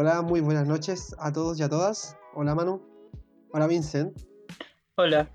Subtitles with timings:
[0.00, 2.16] Hola, muy buenas noches a todos y a todas.
[2.32, 2.80] Hola Manu.
[3.50, 4.16] Hola Vincent.
[4.94, 5.28] Hola.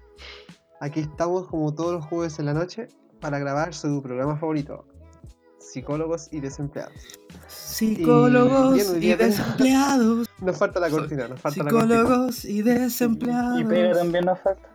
[0.80, 2.88] Aquí estamos como todos los jueves en la noche
[3.20, 4.88] para grabar su programa favorito,
[5.60, 6.96] Psicólogos y Desempleados.
[7.46, 10.30] Psicólogos y, desempleados.
[10.40, 13.60] Nos falta la cortina, nos falta Psicólogos y desempleados.
[13.60, 14.70] Y pega también nos falta.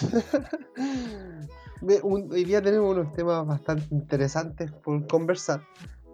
[2.02, 5.62] hoy día tenemos unos temas bastante interesantes por conversar.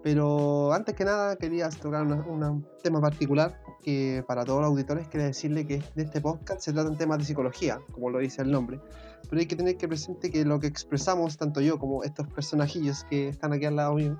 [0.07, 5.27] Pero antes que nada quería tocar un tema particular que para todos los auditores quería
[5.27, 8.49] decirle que en este podcast se trata tratan temas de psicología, como lo dice el
[8.49, 8.79] nombre.
[9.29, 13.03] Pero hay que tener que presente que lo que expresamos, tanto yo como estos personajillos
[13.03, 14.17] que están aquí al lado mío,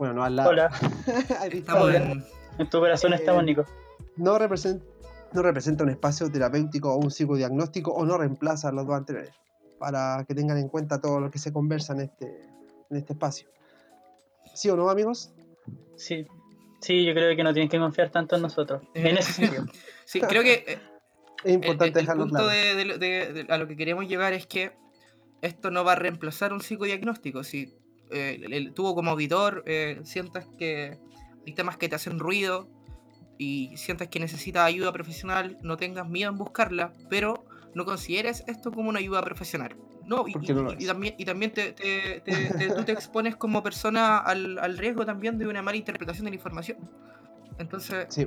[0.00, 0.50] bueno, no al lado.
[0.50, 0.68] Hola.
[1.52, 3.64] estamos en, tu corazón estamos, Nico.
[4.16, 4.84] No representa,
[5.32, 9.30] no representa un espacio terapéutico o un psicodiagnóstico o no reemplaza a los dos anteriores,
[9.78, 12.26] para que tengan en cuenta todo lo que se conversa en este,
[12.90, 13.48] en este espacio.
[14.54, 15.32] ¿Sí o no, amigos?
[15.96, 16.26] Sí,
[16.80, 18.82] sí, yo creo que no tienen que confiar tanto en nosotros.
[18.94, 19.66] En ese sentido.
[20.04, 20.64] sí, creo que.
[20.66, 20.78] Eh,
[21.44, 24.72] es importante dejarlo el punto de, a lo que queremos llegar es que
[25.42, 27.44] esto no va a reemplazar un psicodiagnóstico.
[27.44, 27.74] Si
[28.10, 30.98] eh, tuvo como auditor eh, sientas que
[31.46, 32.68] hay temas que te hacen ruido
[33.38, 38.70] y sientas que necesitas ayuda profesional, no tengas miedo en buscarla, pero no consideres esto
[38.70, 39.76] como una ayuda profesional.
[40.10, 40.32] No, y,
[40.86, 41.72] también, y también te,
[42.76, 46.34] tú te expones como persona al, al, riesgo también de una mala interpretación de la
[46.34, 46.78] información.
[47.58, 48.06] Entonces.
[48.08, 48.26] Sí,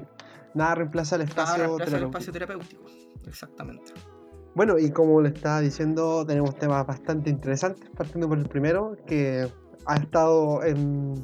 [0.54, 1.98] nada reemplaza el espacio, terapéutico.
[1.98, 2.84] el espacio terapéutico.
[3.28, 3.92] Exactamente.
[4.56, 9.46] Bueno, y como le estaba diciendo, tenemos temas bastante interesantes, partiendo por el primero, que
[9.86, 11.16] ha estado en,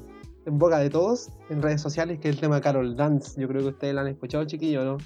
[0.45, 3.39] en boca de todos en redes sociales, que es el tema de Carol Dance.
[3.39, 4.97] Yo creo que ustedes lo han escuchado, chiquillo, ¿no?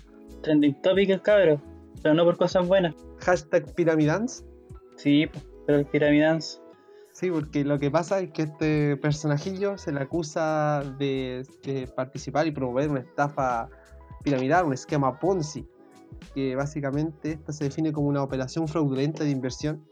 [0.42, 1.62] Trending topic cabrón,
[2.02, 2.96] pero no por cosas buenas.
[3.20, 4.44] Hashtag Pyramidance.
[4.96, 5.30] Sí,
[5.66, 6.60] pero el Pyramidance.
[7.14, 11.46] Sí, porque lo que pasa es que este personajillo se le acusa de,
[11.96, 13.70] participar y promover una estafa
[14.24, 15.68] piramidal, un esquema Ponzi,
[16.34, 19.86] que básicamente esto se define como una operación fraudulenta de inversión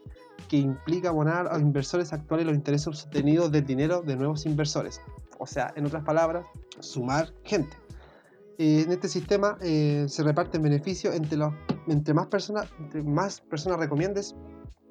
[0.48, 5.00] que implica abonar a inversores actuales los intereses obtenidos del dinero de nuevos inversores.
[5.38, 6.44] O sea, en otras palabras,
[6.80, 7.76] sumar gente.
[8.58, 11.52] Eh, en este sistema eh, se reparten beneficios entre, los,
[11.88, 14.34] entre, más personas, entre más personas recomiendes,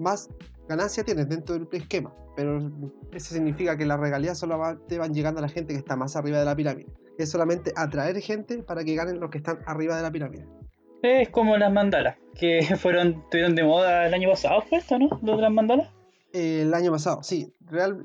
[0.02, 0.30] más
[0.68, 2.14] ganancia tienes dentro del esquema.
[2.36, 2.72] Pero
[3.12, 6.16] eso significa que las regalías solo te van llegando a la gente que está más
[6.16, 6.88] arriba de la pirámide.
[7.18, 10.46] Es solamente atraer gente para que ganen los que están arriba de la pirámide.
[11.04, 15.10] Es como las mandalas, que fueron, estuvieron de moda el año pasado, ¿fue esto, no?
[15.22, 15.90] ¿Lo de las mandalas?
[16.34, 17.54] el año pasado, sí.
[17.68, 18.04] Real,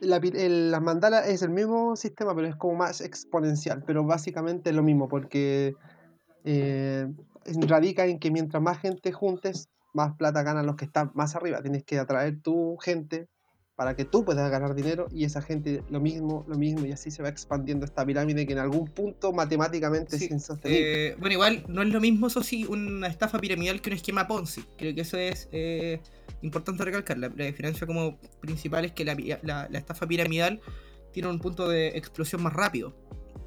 [0.00, 3.82] la, las mandalas es el mismo sistema, pero es como más exponencial.
[3.86, 5.74] Pero básicamente es lo mismo, porque
[6.44, 7.06] eh,
[7.66, 11.62] radica en que mientras más gente juntes, más plata ganan los que están más arriba.
[11.62, 13.28] Tienes que atraer tu gente
[13.76, 17.10] para que tú puedas ganar dinero y esa gente lo mismo, lo mismo y así
[17.10, 21.08] se va expandiendo esta pirámide que en algún punto matemáticamente es insostenible.
[21.08, 24.28] Eh, bueno, igual no es lo mismo eso sí una estafa piramidal que un esquema
[24.28, 24.62] Ponzi.
[24.78, 26.00] Creo que eso es eh,
[26.42, 27.18] importante recalcar.
[27.18, 30.60] La, diferencia como principal es que la, estafa piramidal
[31.12, 32.94] tiene un punto de explosión más rápido.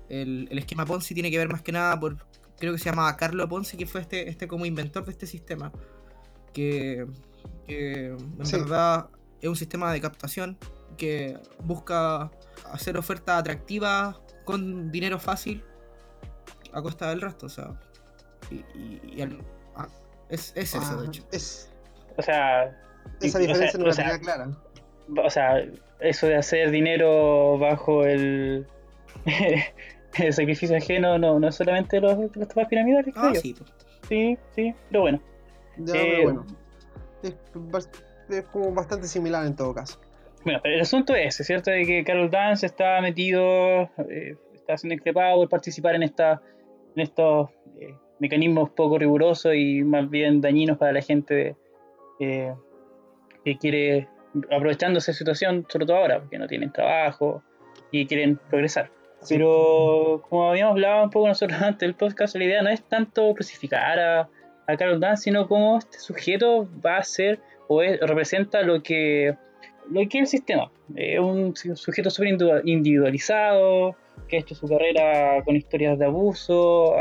[0.09, 2.17] El, esquema Ponzi tiene que ver más que nada por,
[2.59, 5.71] creo que se llamaba Carlo Ponzi, que fue este, este como inventor de este sistema
[6.53, 7.05] que,
[7.67, 8.17] en
[8.51, 9.09] verdad
[9.41, 10.57] es un sistema de captación
[10.97, 12.31] que busca
[12.71, 15.63] hacer ofertas atractivas con dinero fácil
[16.73, 17.45] a costa del resto.
[17.45, 17.79] O sea,
[18.49, 19.21] y,
[19.75, 19.87] ah,
[20.29, 21.23] es, eso, de hecho.
[22.17, 22.75] o sea,
[23.21, 24.49] esa diferencia no la tenía clara.
[25.23, 25.63] O sea,
[25.99, 28.67] eso de hacer dinero bajo el,
[30.19, 33.13] el sacrificio ajeno no, no es solamente los, los piramidales.
[33.17, 33.55] Ah, sí,
[34.07, 35.21] sí, sí, pero bueno.
[35.93, 36.45] Eh, bueno,
[37.23, 37.35] es,
[38.51, 39.99] como bastante similar en todo caso.
[40.43, 41.71] Bueno, pero el asunto es ese, ¿cierto?
[41.71, 46.41] De que Carol Dance está metido, eh, está siendo increpado por participar en, esta,
[46.95, 51.55] en estos eh, mecanismos poco rigurosos y más bien dañinos para la gente
[52.17, 54.09] que quiere,
[54.51, 57.43] aprovechándose de esa situación, sobre todo ahora, porque no tienen trabajo
[57.91, 58.89] y quieren progresar.
[59.27, 63.33] Pero como habíamos hablado un poco nosotros antes del podcast, la idea no es tanto
[63.33, 64.29] crucificar a,
[64.67, 69.35] a Carol Dance, sino cómo este sujeto va a ser o representa lo que,
[69.89, 70.71] lo que es el sistema.
[70.95, 73.95] Es un sujeto súper individualizado,
[74.27, 76.95] que ha hecho su carrera con historias de abuso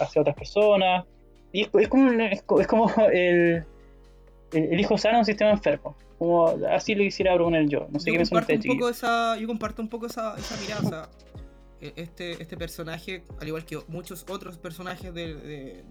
[0.00, 1.04] hacia otras personas.
[1.52, 3.64] Y es, como, es, como el,
[4.52, 5.96] el, hijo sano de un sistema enfermo.
[6.18, 7.86] Como así lo quisiera proponer yo.
[7.90, 11.08] No sé yo qué comparto un poco esa, Yo comparto un poco esa, esa mirada.
[11.84, 15.84] E, este, este personaje, al igual que muchos otros personajes de,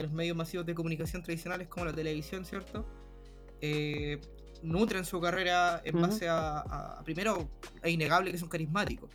[0.00, 2.86] los medios masivos de comunicación tradicionales como la televisión, ¿cierto?
[3.60, 4.20] Eh,
[4.62, 7.48] nutren su carrera en base a, Primero,
[7.82, 9.10] es innegable que son carismáticos.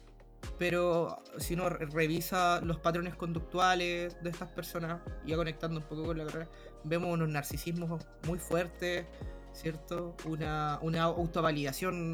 [0.60, 6.04] pero si uno re- revisa los patrones conductuales de estas personas, ya conectando un poco
[6.06, 6.48] con la carrera,
[6.84, 9.06] vemos unos narcisismos muy fuertes,
[9.54, 10.16] ¿cierto?
[10.26, 12.14] Una, una autovalidación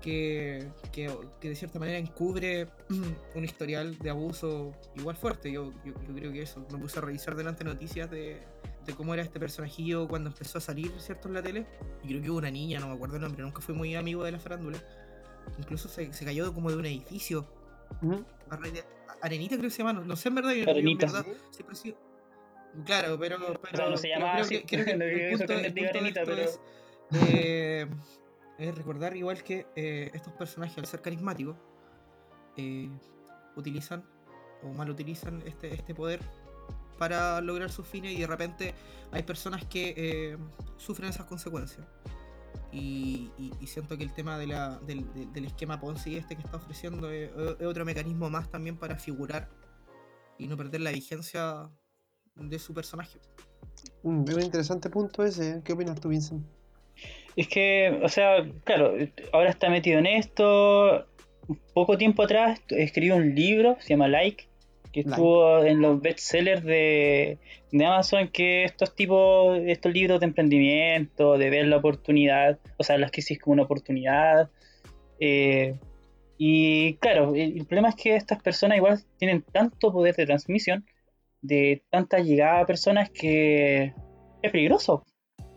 [0.00, 2.68] que, que, que de cierta manera encubre
[3.34, 5.50] un historial de abuso igual fuerte.
[5.52, 8.42] Yo, yo, yo creo que eso, me puse a revisar delante noticias de,
[8.86, 11.28] de cómo era este personajillo cuando empezó a salir, ¿cierto?
[11.28, 11.66] En la tele.
[12.04, 14.24] Y creo que hubo una niña, no me acuerdo el nombre, nunca fui muy amigo
[14.24, 14.78] de la farándula.
[15.58, 17.46] Incluso se, se cayó como de un edificio.
[19.20, 20.50] Arenita creo que se llama, no, no sé en verdad.
[20.50, 21.06] yo- yo en Arenita.
[21.06, 21.96] verdad siempre he sido-
[22.84, 25.26] Claro, pero, pero, O sea, no se llamaba creo así, que, creo que lo que
[25.28, 26.60] el hizo punto, el punto de Arenita, esto pero- es,
[27.34, 27.86] eh,
[28.58, 31.56] es recordar igual que eh, estos personajes al ser carismáticos
[32.56, 32.90] eh,
[33.56, 34.04] utilizan
[34.62, 36.20] o mal utilizan este, este poder
[36.98, 38.74] para lograr sus fines y de repente
[39.12, 40.38] hay personas que eh,
[40.76, 41.86] sufren esas consecuencias.
[42.72, 43.30] Y,
[43.66, 44.52] siento que el tema del,
[44.84, 47.30] del- esquema Ponzi este que está ofreciendo es,
[47.64, 49.48] otro mecanismo más también para figurar
[50.38, 51.70] y no perder la vigencia
[52.34, 53.20] de su personaje.
[54.02, 55.62] Un interesante punto ese.
[55.64, 56.44] ¿Qué opinas tú, Vincent?
[57.38, 58.94] Es que, o sea, claro,
[59.32, 61.06] ahora está metido en esto.
[61.72, 64.48] Poco tiempo atrás escribió un libro, se llama Like,
[64.92, 65.10] que Like.
[65.10, 67.38] estuvo en los bestsellers de,
[67.70, 72.98] de Amazon, que estos tipos, estos libros de emprendimiento, de ver la oportunidad, o sea,
[72.98, 74.50] las crisis como una oportunidad.
[75.20, 75.78] eh,
[76.38, 80.84] y claro, el, el problema es que estas personas igual tienen tanto poder de transmisión,
[81.40, 83.92] de tanta llegada a personas que
[84.42, 85.04] es peligroso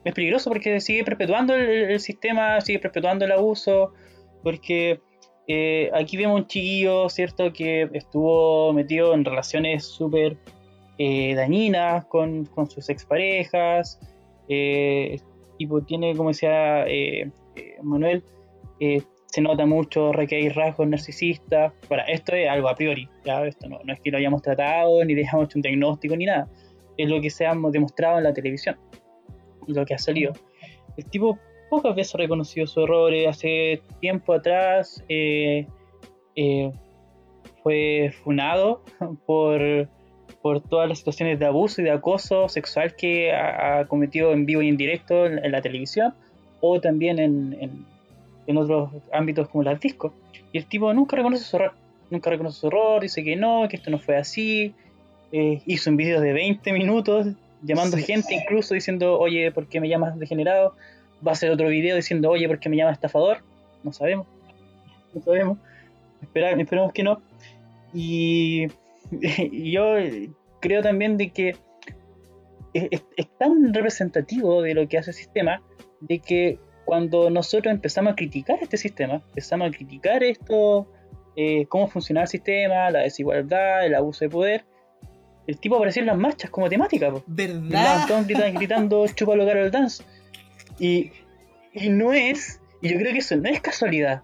[0.04, 3.94] es peligroso porque sigue perpetuando el, el sistema, sigue perpetuando el abuso,
[4.44, 5.00] porque
[5.48, 10.38] eh, aquí vemos un chiquillo, ¿cierto?, que estuvo metido en relaciones súper
[10.98, 14.00] eh, dañinas con, con sus exparejas,
[14.50, 15.20] eh,
[15.58, 18.24] tipo, tiene, como decía eh, eh, Manuel,
[18.80, 21.72] eh, se nota mucho que hay rasgos narcisistas.
[21.90, 23.46] Ahora, esto es algo a priori, ¿ya?
[23.46, 26.26] Esto no, no es que lo hayamos tratado, ni le hayamos hecho un diagnóstico, ni
[26.26, 26.50] nada.
[26.98, 28.78] Es lo que se ha demostrado en la televisión
[29.68, 30.34] lo que ha salido.
[30.98, 33.28] El tipo pocas veces ha reconocido sus errores.
[33.28, 35.66] Hace tiempo atrás eh,
[36.36, 36.72] eh,
[37.64, 38.84] fue funado
[39.26, 39.88] por,
[40.42, 44.46] por todas las situaciones de abuso y de acoso sexual que ha, ha cometido en
[44.46, 46.14] vivo y en directo en, en la televisión
[46.60, 47.86] o también en, en,
[48.48, 50.14] en otros ámbitos como las discos.
[50.52, 51.74] Y el tipo nunca reconoce su error.
[52.10, 54.74] Nunca reconoce su error, dice que no, que esto no fue así.
[55.32, 57.28] Eh, hizo un video de 20 minutos
[57.64, 58.04] llamando Sí.
[58.04, 60.76] gente incluso diciendo, oye, ¿por qué me llamas degenerado?
[61.26, 63.44] Va a hacer otro video diciendo, oye, ¿por qué me llamas estafador?
[63.84, 64.28] No sabemos.
[65.14, 65.58] No sabemos.
[66.22, 67.22] Espera- esperemos que no.
[67.94, 68.68] Y,
[69.12, 69.96] y yo
[70.60, 71.50] creo también de que
[72.74, 75.62] es, es- es tan representativo de lo que hace el sistema,
[76.00, 80.88] de que cuando nosotros empezamos a criticar este sistema, empezamos a criticar esto,
[81.36, 84.66] eh, cómo funciona el sistema, la desigualdad, el abuso de poder,
[85.52, 87.12] el tipo aparecía en las marchas como temática.
[87.12, 87.24] po.
[87.28, 88.08] ¿Verdad?
[88.08, 90.04] todos gritando, gritando chúpalo Carol Dance.
[90.80, 91.12] Y,
[91.74, 94.24] y no es, y yo creo que eso no es casualidad.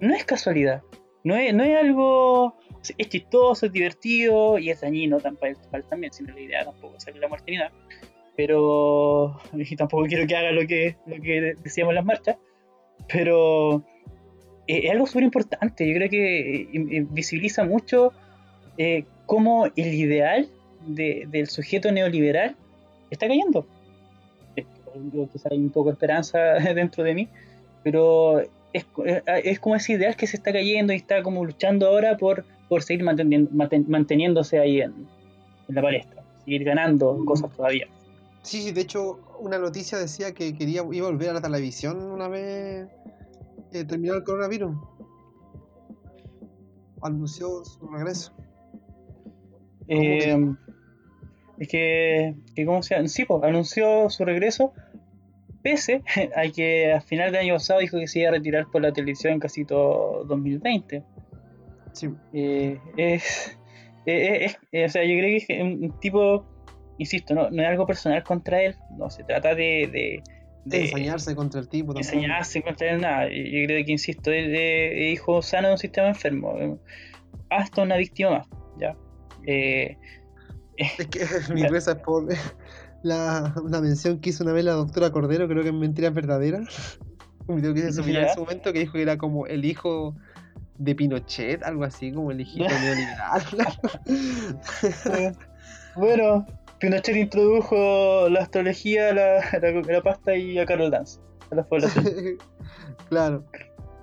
[0.00, 0.82] No es casualidad.
[1.24, 2.54] No es, no es algo.
[2.98, 6.12] Es chistoso, es divertido y es dañino tam- para el- para él también.
[6.12, 7.72] Si no es la idea tampoco salir la muerte ni nada.
[8.36, 9.40] Pero.
[9.54, 12.36] Y tampoco quiero que haga lo que, lo que decíamos en las marchas.
[13.08, 13.82] Pero.
[14.68, 15.88] eh, Es algo súper importante.
[15.88, 18.12] Yo creo que eh, visibiliza mucho
[18.78, 20.48] eh, cómo el ideal
[20.86, 22.56] de- del sujeto neoliberal
[23.10, 23.66] está cayendo.
[25.12, 26.38] Yo quizá hay un poco de esperanza
[26.74, 27.28] dentro de mí,
[27.84, 28.40] pero
[28.72, 28.86] es,
[29.44, 32.82] es- como ese ideal que se está cayendo y está como luchando ahora por, por
[32.82, 34.92] seguir manteniendo- manten- manteniéndose ahí en,
[35.68, 37.86] en la palestra, seguir ganando cosas todavía.
[38.42, 42.00] Sí, sí, de hecho, una noticia decía que quería iba a volver a la televisión
[42.02, 42.86] una vez
[43.72, 44.74] eh, terminó el coronavirus.
[47.02, 48.32] Anunció su regreso.
[49.88, 50.34] Eh,
[51.58, 53.08] que, que ¿cómo se llama?
[53.08, 54.72] Sí, pues, anunció su regreso,
[55.62, 56.02] pese
[56.36, 58.92] a que a final del año pasado dijo que se iba a retirar por la
[58.92, 61.02] televisión casi todo 2020.
[61.92, 63.58] Sí, Eh, es,
[64.04, 66.44] eh, es- es- o sea, yo creo que es un, un tipo,
[66.98, 70.22] insisto, no, no es algo personal contra él, no se trata de, de,
[70.66, 72.00] de ensañarse contra el tipo tampoco.
[72.16, 73.28] enseñarse contra él, nada.
[73.28, 76.74] Yo creo que, insisto, él es hijo sano de un sistema enfermo, eh,
[77.48, 78.46] hasta una víctima más,
[78.78, 78.94] ¿ya?
[79.46, 79.96] Eh,
[80.98, 81.20] Es que
[81.54, 82.26] mi es por
[83.02, 86.98] la, una mención que hizo una vez la doctora Cordero, creo que en Mentiras Verdaderas.
[87.46, 90.16] Un video que se subió en ese momento que dijo que era como el hijo
[90.78, 93.42] de Pinochet, algo así, como el hijito neoliberal.
[95.16, 95.32] Eh,
[95.94, 96.44] bueno,
[96.80, 101.20] Pinochet introdujo la astrología, la, la, la pasta y a Carol Dance
[101.52, 102.04] a la población.
[103.08, 103.44] claro.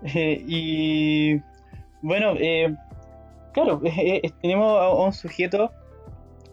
[0.03, 1.41] Eh, y
[2.01, 2.75] bueno, eh,
[3.53, 3.81] claro,
[4.41, 5.71] tenemos a, un sujeto,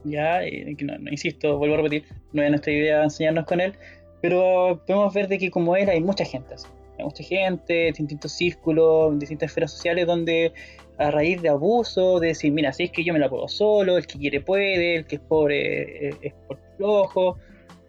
[0.04, 3.75] ya, eh, que no, insisto, vuelvo a repetir, no es nuestra idea enseñarnos con él,
[4.21, 6.54] pero podemos ver de que como él hay mucha gente
[6.99, 10.52] Hay mucha gente, distintos círculos, distintas esferas sociales donde
[11.00, 13.97] a raíz de abuso, de decir, mira, si es que yo me la puedo solo,
[13.97, 17.38] el que quiere puede, el que es pobre eh, es, por flojo,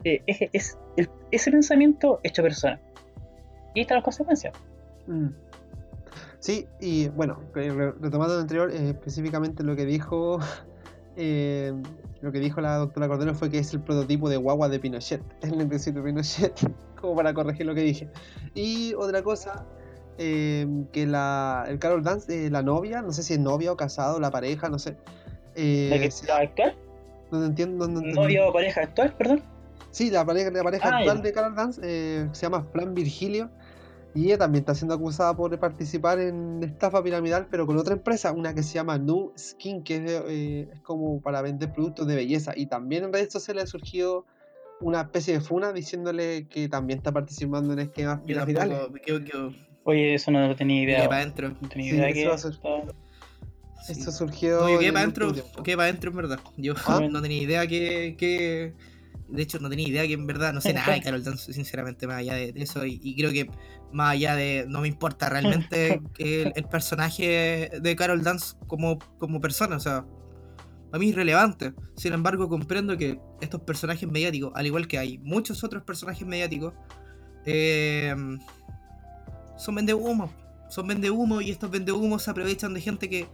[0.05, 0.77] eh, es,
[1.31, 2.79] ese pensamiento hecho persona.
[3.75, 4.53] Y están las consecuencias.
[5.07, 5.27] Mm.
[6.39, 10.39] Sí, y bueno, retomando lo anterior, eh, específicamente lo que dijo
[11.23, 11.71] eh,
[12.21, 15.21] lo que dijo la doctora Cordero fue que es el prototipo de guagua de Pinochet,
[15.43, 16.59] el lentecito de Pinochet,
[16.99, 18.09] como para corregir lo que dije.
[18.55, 19.63] Y otra cosa,
[20.17, 24.19] eh, que la, el Carol Dance, la novia, no sé si es novia o casado,
[24.19, 24.97] la pareja, no sé.
[25.55, 26.75] ¿La, que, actual?
[27.29, 27.87] No entiendo.
[27.87, 29.43] No, ¿Novia o pareja actual, perdón?
[29.91, 31.81] Sí, la pareja, la pareja ah, actual de Carol Dance
[32.31, 33.49] se llama Fran Virgilio
[34.13, 38.31] y ella también está siendo acusada por participar en estafa piramidal, pero con otra empresa,
[38.31, 42.53] una que se llama New Skin, que es, eh, como para vender productos de belleza.
[42.55, 44.25] Y también en redes sociales ha surgido
[44.81, 48.77] una especie de funa diciéndole que también está participando en esquemas piramidales.
[49.83, 51.07] Oye, eso no lo tenía idea.
[51.07, 51.55] para adentro.
[51.61, 52.49] No tenía idea que eso,
[53.87, 54.59] eso surgió.
[54.61, 56.39] No, yo quedé para adentro, para adentro en verdad.
[56.57, 56.99] Yo ¿Ah?
[57.09, 58.73] no tenía idea que, que
[59.31, 62.05] de hecho, no tenía idea que en verdad no sé nada de Carol Dance, sinceramente,
[62.05, 62.85] más allá de, eso.
[62.85, 63.49] Y, creo que
[63.93, 64.65] más allá de.
[64.67, 69.77] No me importa realmente el, el, personaje de Carol Dance como, como persona.
[69.77, 70.05] O sea,
[70.91, 71.73] a mí es relevante.
[71.95, 76.73] Sin embargo, comprendo que estos personajes mediáticos, al igual que hay muchos otros personajes mediáticos,
[77.45, 78.13] eh,
[79.57, 80.29] son vende humo.
[80.69, 83.27] Son vende humo y estos vende humos se aprovechan de gente que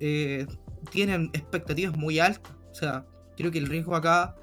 [0.00, 0.46] eh,
[0.90, 2.52] tienen expectativas muy altas.
[2.70, 4.34] O sea, creo que el riesgo acá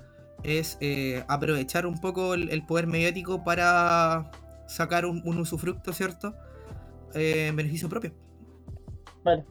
[0.43, 4.31] es eh, aprovechar un poco el, poder mediático para
[4.67, 6.33] sacar un, usufructo, ¿cierto?
[7.13, 8.13] Eh, en beneficio propio.
[9.23, 9.45] Vale.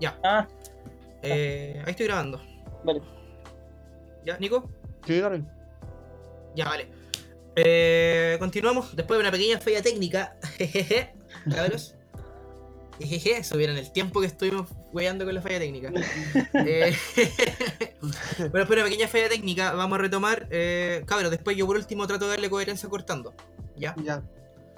[0.00, 0.18] Ya.
[0.22, 0.46] Ah.
[1.22, 2.40] Eh, ahí estoy grabando.
[2.84, 3.00] Vale.
[4.24, 4.70] ¿Ya, Nico?
[5.06, 5.44] Sí, dale.
[6.54, 6.88] Ya, vale.
[7.56, 10.36] Eh, continuamos después de una pequeña falla técnica.
[10.58, 11.14] Jejeje.
[12.98, 13.10] Cabros.
[13.10, 15.92] Jejeje, subieron el tiempo que estuvimos weyando con la falla técnica.
[16.54, 16.96] eh,
[18.50, 20.46] bueno, una pequeña falla técnica, vamos a retomar.
[20.50, 23.34] Eh, cabrón, después yo por último trato de darle coherencia cortando.
[23.76, 23.94] ¿Ya?
[24.02, 24.22] Ya.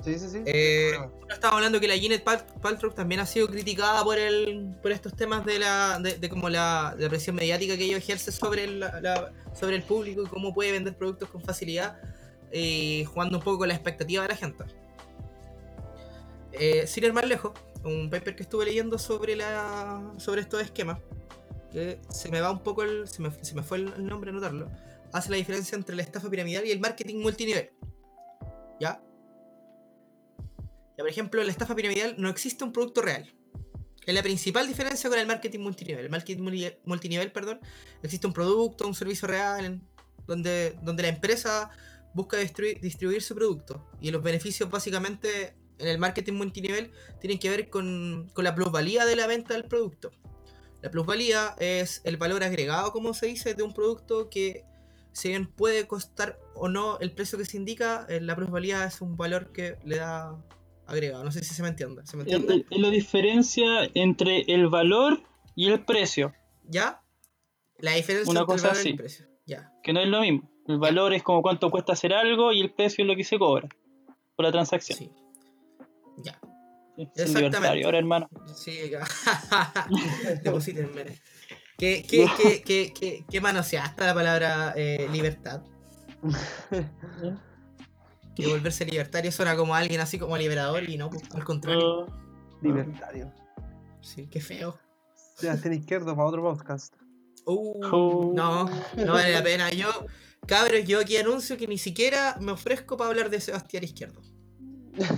[0.05, 0.43] Sí, sí, sí.
[0.47, 0.93] Eh,
[1.31, 5.45] estaba hablando que la Gwyneth Paltrow también ha sido criticada por el por estos temas
[5.45, 8.85] de la de, como la, presión mediática que ella ejerce sobre el,
[9.59, 11.99] sobre el público y cómo puede vender productos con facilidad,
[12.53, 14.65] eh, jugando un poco con la expectativa de la gente.
[16.53, 17.53] Eh, sin ir más lejos,
[17.87, 20.99] un paper que estuve leyendo sobre la sobre estos esquemas,
[21.73, 24.71] que se me va un poco el, se me, se me fue el nombre anotarlo,
[25.13, 27.71] hace la diferencia entre la estafa piramidal y el marketing multinivel.
[28.81, 29.03] ¿Ya?
[30.97, 33.31] Ya, por ejemplo, en la estafa piramidal no existe un producto real.
[34.07, 36.05] Es la principal diferencia con el marketing multinivel.
[36.05, 37.61] El marketing multinivel, perdón,
[38.03, 39.81] existe un producto, un servicio real,
[40.27, 41.71] donde, donde la empresa
[42.15, 43.91] busca distribuir, distribuir su producto.
[44.01, 46.91] Y los beneficios básicamente en el marketing multinivel
[47.21, 50.11] tienen que ver con, la plusvalía de la venta del producto.
[50.83, 54.65] La plusvalía es el valor agregado, como se dice, de un producto que,
[55.13, 59.01] si bien puede costar o no el precio que se indica, eh, la plusvalía es
[59.01, 60.37] un valor que le da
[60.87, 61.25] agregado.
[61.25, 62.03] No sé si se me entiende.
[62.05, 65.23] Es la diferencia entre el valor
[65.55, 66.33] y el precio.
[66.69, 67.03] ¿Ya?
[67.79, 69.27] La diferencia entre el valor y el precio.
[69.47, 69.73] Ya.
[69.83, 70.51] Que no es lo mismo.
[70.69, 73.39] El valor es como cuánto cuesta hacer algo y el precio es lo que se
[73.39, 73.69] cobra
[74.35, 74.99] por la transacción.
[74.99, 75.11] Sí.
[76.23, 76.39] Ya.
[76.97, 77.85] Exactamente.
[77.85, 78.29] Ahora, hermano.
[78.55, 78.91] Sí,
[80.43, 81.21] deposítenme.
[81.79, 85.63] ¿Qué, qué, qué, qué, qué, qué manoseaste la palabra eh, libertad?
[88.35, 92.07] que volverse libertario suena como alguien así como liberador y no, pues, al contrario.
[92.63, 93.33] libertario.
[94.01, 94.79] Sí, qué feo.
[95.37, 96.95] Sebastián Izquierdo para otro podcast.
[97.45, 98.33] Uh, oh.
[98.35, 98.65] No,
[98.97, 99.71] no vale la pena.
[99.71, 99.89] Yo,
[100.47, 104.23] cabros, yo aquí anuncio que ni siquiera me ofrezco para hablar de Sebastián Izquierdo.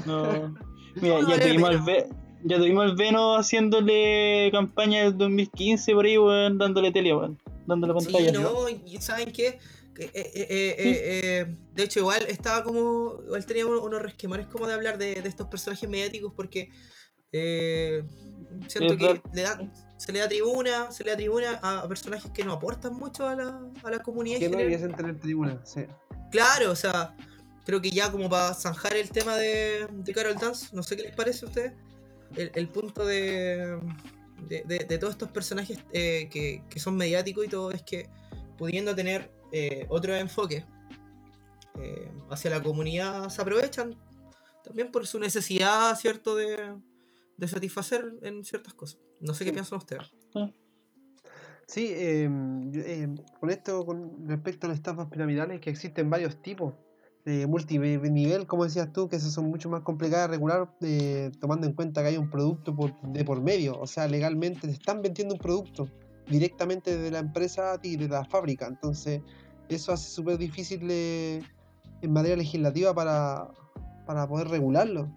[0.06, 0.54] No.
[1.00, 2.06] Mira, ya, tuvimos el
[2.44, 7.94] ya tuvimos el Veno haciéndole campaña del 2015 por ahí, weón, dándole tele, weón, dándole
[7.94, 8.30] pantalla.
[8.30, 9.58] Sí, no, y ¿saben qué?
[9.98, 13.20] Eh, eh, eh, de hecho, igual estaba como.
[13.26, 16.70] Igual tenía unos resquemores como de hablar de, estos personajes mediáticos porque.
[17.32, 22.44] siento que le dan, se le da tribuna, se le da tribuna a personajes que
[22.44, 24.38] no aportan mucho a la, a la comunidad.
[24.38, 25.80] Que no tener tribuna, sí.
[26.30, 27.16] Claro, o sea,
[27.68, 31.14] creo que ya como para zanjar el tema de, Carol Dance, no sé qué les
[31.14, 31.72] parece a ustedes,
[32.34, 33.78] el, punto de,
[34.48, 38.08] de, todos estos personajes eh, que, son mediáticos y todo es que
[38.56, 40.64] pudiendo tener eh, otro enfoque
[41.78, 43.94] eh, hacia la comunidad se aprovechan
[44.64, 46.74] también por su necesidad, ¿cierto?, de,
[47.36, 48.98] de satisfacer en ciertas cosas.
[49.20, 50.10] No sé qué piensan ustedes.
[51.66, 56.40] Sí, em, yo, em, con esto, con respecto a las estafas piramidales, que existen varios
[56.40, 56.72] tipos
[57.28, 61.66] de multinivel, como decías tú, que esas son mucho más complicadas de regular, eh, tomando
[61.66, 65.34] en cuenta que hay un producto de por medio, o sea, legalmente te están vendiendo
[65.34, 65.90] un producto
[66.26, 69.20] directamente de la empresa ti, de la fábrica, entonces
[69.68, 71.42] eso hace súper difícil eh,
[72.00, 73.50] en materia legislativa para,
[74.06, 75.12] para poder regularlo.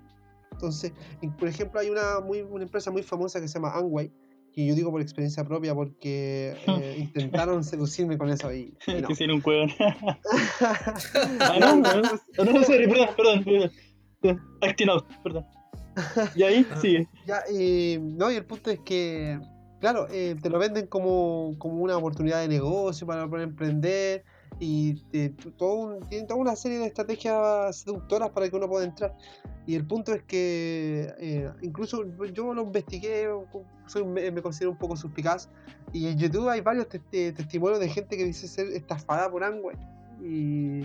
[0.51, 0.91] Entonces,
[1.21, 4.11] y, por ejemplo, hay una, muy, una empresa muy famosa que se llama Amway,
[4.53, 9.07] que yo digo por experiencia propia porque eh, intentaron seducirme con eso y, y no.
[9.07, 9.41] Que ser un.
[11.39, 14.41] Ah, no, no, no, no, sorry, perdón, perdón, perdón.
[14.61, 15.45] Acting out, perdón.
[16.35, 16.77] Y ahí Ah.
[16.79, 17.07] sigue.
[17.25, 19.39] Ya, eh, no, y el punto es que,
[19.79, 24.23] claro, eh, te lo venden como, como una oportunidad de negocio para poder emprender
[24.61, 28.85] y eh, todo un- tienen toda una serie de estrategias seductoras para que uno pueda
[28.85, 29.17] entrar.
[29.65, 33.27] Y el punto es que eh, incluso yo lo investigué,
[33.87, 35.49] soy, me, considero un poco suspicaz,
[35.91, 39.43] y en YouTube hay varios tes- eh, testimonios de gente que dice ser estafada por
[39.43, 39.75] Amway
[40.21, 40.83] y,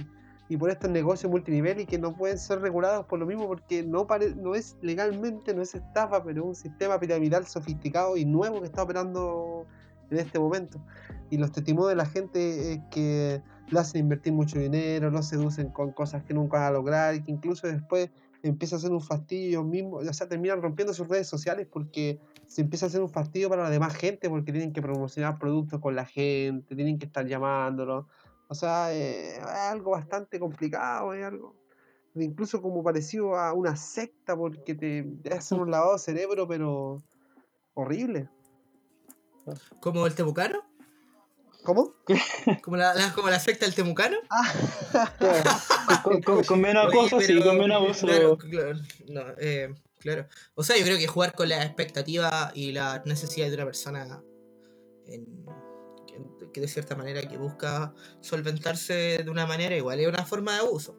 [0.49, 3.83] y por estos negocios multinivel y que no pueden ser regulados por lo mismo porque
[3.83, 8.25] no, pare- no es legalmente, no es estafa, pero es un sistema piramidal sofisticado y
[8.25, 9.67] nuevo que está operando
[10.11, 10.81] en este momento.
[11.31, 15.71] Y los testimonios de la gente es que lo hacen invertir mucho dinero, lo seducen
[15.71, 18.11] con cosas que nunca van a lograr y que incluso después
[18.43, 22.61] empieza a ser un fastidio mismo, o sea, terminan rompiendo sus redes sociales porque se
[22.61, 25.97] empieza a hacer un fastidio para la demás gente porque tienen que promocionar productos con
[25.97, 28.07] la gente, tienen que estar llamándolo.
[28.49, 31.55] O sea, eh, es algo bastante complicado, es algo
[32.15, 37.03] incluso como parecido a una secta porque te, te hacen un lavado de cerebro, pero
[37.75, 38.29] horrible.
[39.81, 40.61] ¿Como el temucano?
[41.67, 41.95] ¿Cómo?
[42.63, 44.17] ¿Como la, la- como la secta del temucano?
[44.31, 44.53] Ah,
[46.03, 48.07] Con, con- con menos Oye, cosas, sí, con menos abuso.
[48.07, 50.27] Claro, claro, no, eh, claro.
[50.55, 54.23] O sea, yo creo que jugar con la expectativa y la necesidad de una persona
[55.07, 55.45] en-
[56.07, 60.53] que, que de cierta manera que busca solventarse de una manera igual es una forma
[60.55, 60.97] de abuso.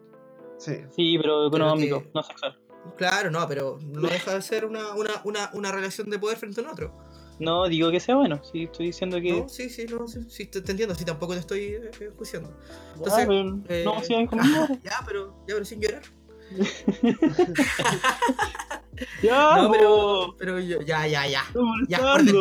[0.58, 0.76] sí.
[0.94, 2.60] Sí, pero económico, que- no sexual.
[2.96, 6.60] Claro, no, pero no deja de ser una, una, una, una relación de poder frente
[6.60, 6.96] a un otro.
[7.38, 9.32] No digo que sea bueno, sí, estoy diciendo que.
[9.42, 12.56] No, sí, sí, no, sí, sí, te, entiendo, sí, tampoco te estoy eh, eh, juiciando.
[12.96, 14.66] Entonces, pero eh, no, conmigo.
[14.82, 16.02] Ya, pero, ya, pero sin llorar.
[19.22, 21.44] Ya, no, pero, pero yo- ya, ya, ya.
[21.88, 22.34] Ya, orden,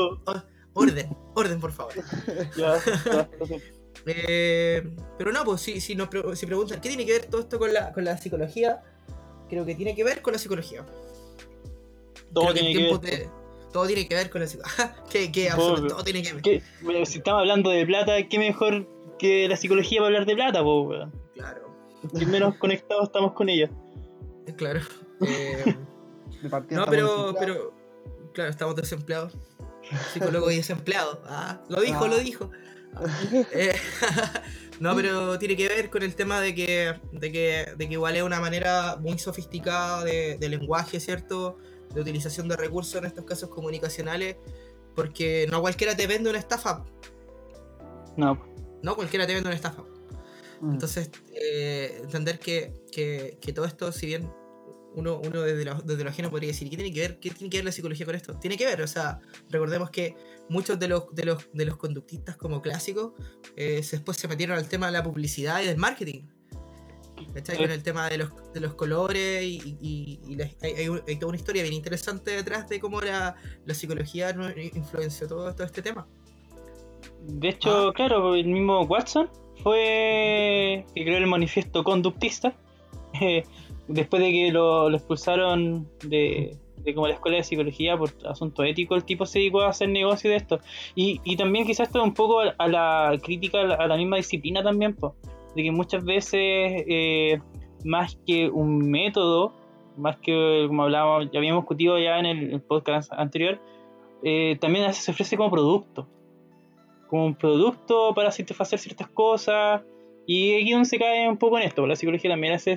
[0.73, 1.93] orden, orden, por favor.
[2.57, 3.29] Ya, ya.
[4.05, 7.41] Eh, pero no, pues si, si nos pre- si preguntan qué tiene que ver todo
[7.41, 8.81] esto con la, con la psicología,
[9.49, 10.85] creo que tiene que ver con la psicología.
[12.33, 13.19] Todo que tiene en que ver.
[13.19, 13.29] de-
[13.71, 14.95] todo tiene que ver con la psicología.
[15.09, 16.41] que, que absolutamente todo tiene que ver.
[16.41, 16.61] ¿Qué?
[16.81, 18.87] Bueno, si estamos hablando de plata, ¿qué mejor
[19.19, 21.11] que la psicología para hablar de plata, po, weón?
[21.33, 21.73] Claro,
[22.17, 23.69] Que menos conectados estamos con ella.
[24.57, 24.81] claro.
[25.19, 25.75] Eh,
[26.43, 27.73] De partida no, pero, pero,
[28.35, 29.33] claro, estamos desempleados.
[30.13, 31.23] Psicólogo y desempleado.
[31.25, 32.07] Ah, lo dijo, Ah.
[32.07, 32.51] lo dijo.
[32.99, 33.05] Ah,
[33.53, 33.73] eh,
[34.79, 38.15] no, pero tiene que ver con el tema de que, de que, de que igual
[38.15, 41.57] es una manera muy sofisticada de, de lenguaje, ¿cierto?
[41.93, 44.37] De utilización de recursos en estos casos comunicacionales,
[44.95, 46.83] porque no cualquiera te vende una estafa,
[48.15, 48.43] No,
[48.81, 49.83] no cualquiera te vende una estafa.
[50.61, 50.71] Mm.
[50.71, 54.31] Entonces, eh, entender que, que- que todo esto, si bien
[54.95, 57.19] uno, uno desde, lo, desde lo ajeno podría decir, ¿qué tiene que ver?
[57.19, 58.33] ¿Qué tiene que ver la psicología con esto?
[58.39, 59.19] Tiene que ver, o sea,
[59.51, 60.15] recordemos que
[60.49, 63.13] muchos de los, de los, de los conductistas como clásicos
[63.55, 66.23] eh, después se metieron al tema de la publicidad y del marketing.
[67.33, 67.57] ¿Cachai?
[67.57, 70.73] Con el tema de los, de los colores y, y- y la- hay,
[71.07, 74.35] hay toda una historia bien interesante detrás de cómo la, la psicología
[74.73, 76.07] influenció todo, todo este tema.
[77.27, 77.93] De hecho, Ah.
[77.93, 79.29] claro, el mismo Watson
[79.63, 82.53] fue que creó el manifiesto conductista.
[83.21, 83.43] eh,
[83.87, 88.63] después de que lo, lo expulsaron de, de como la escuela de psicología por asunto
[88.63, 90.59] ético, el tipo se dedicó a hacer negocio de esto.
[90.95, 93.95] Y, y también quizás esto un poco a, a la crítica a la, a la
[93.97, 95.15] misma disciplina también, po,
[95.57, 96.31] de que muchas veces
[96.87, 97.41] eh,
[97.83, 99.51] más que un método,
[99.97, 103.59] más que como hablábamos, ya habíamos discutido ya en el, podcast anterior,
[104.23, 106.07] eh, también se ofrece como producto
[107.07, 109.81] como un producto para satisfacer ciertas cosas.
[110.25, 112.75] Y aquí donde se cae un poco en esto, la psicología también hace,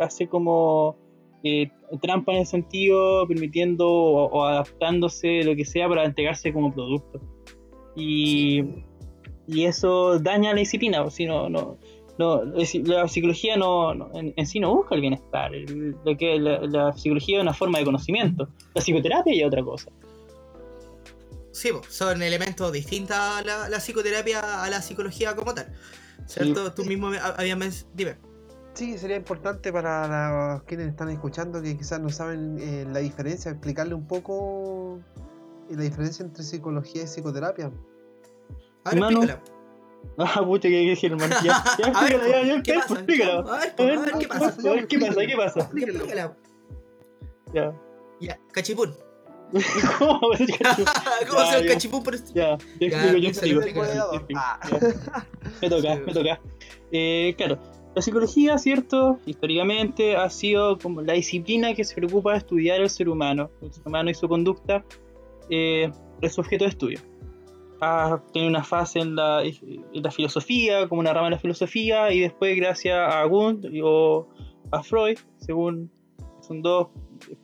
[0.00, 0.96] hace como
[1.44, 7.20] eh, trampa en el sentido, permitiendo o, adaptándose lo que sea para entregarse como producto.
[7.94, 8.64] Y,
[9.46, 11.48] y eso daña la disciplina, si no,
[12.18, 15.54] no, la psicología no, no- en, en sí no busca el bienestar.
[15.54, 18.48] El- lo que, la, la psicología es una forma de conocimiento.
[18.74, 19.90] La psicoterapia es otra cosa.
[21.52, 25.72] Sí, son elementos distintos a la, la psicoterapia a la psicología como tal.
[26.26, 26.72] ¿Cierto?
[26.72, 28.16] Tú mismo habías Dime.
[28.74, 33.50] Sí, sería importante para los quienes están escuchando que quizás no saben eh, la diferencia,
[33.50, 35.00] explicarle un poco
[35.68, 37.72] eh, la diferencia entre psicología y psicoterapia.
[38.84, 39.22] A ver, Manu.
[39.22, 39.57] explícala.
[40.20, 41.34] Ah, pucha, que dije hermano.
[41.44, 42.94] Ya, ya, A ver, explícalo, ya, ya, ¿qué pasa?
[42.94, 43.32] explícalo.
[43.52, 44.62] A ver, A ver, a ver, ¿qué a pasa?
[44.62, 45.26] ver, ¿qué pasa?
[45.26, 45.60] ¿Qué pasa?
[45.60, 46.36] Explícala.
[47.54, 47.72] Ya.
[48.20, 48.94] Ya, cachipún.
[49.98, 50.84] ¿Cómo va a ser cacho?
[51.28, 51.72] ¿Cómo Ya, se el ya.
[51.74, 52.32] cachipún por esto?
[52.34, 53.28] Ya, yo explico, yo
[54.12, 54.40] explico.
[54.40, 54.60] Ah.
[55.62, 56.40] Me toca, me toca.
[56.92, 57.58] Eh, claro,
[57.94, 59.18] la psicología, ¿cierto?
[59.24, 63.72] Históricamente ha sido como la disciplina que se preocupa de estudiar al ser humano, el
[63.72, 64.84] ser humano y su conducta,
[65.48, 65.90] eh,
[66.20, 67.00] es su objeto de estudio.
[67.80, 72.12] Ha tenido una fase en la, en la filosofía, como una rama de la filosofía,
[72.12, 74.28] y después, gracias a Wundt o
[74.72, 75.90] a Freud, según
[76.40, 76.88] son dos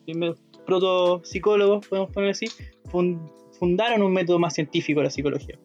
[0.05, 2.47] primeros proto-psicólogos, podemos poner así,
[2.91, 5.59] fun- fundaron un método más científico de la psicología.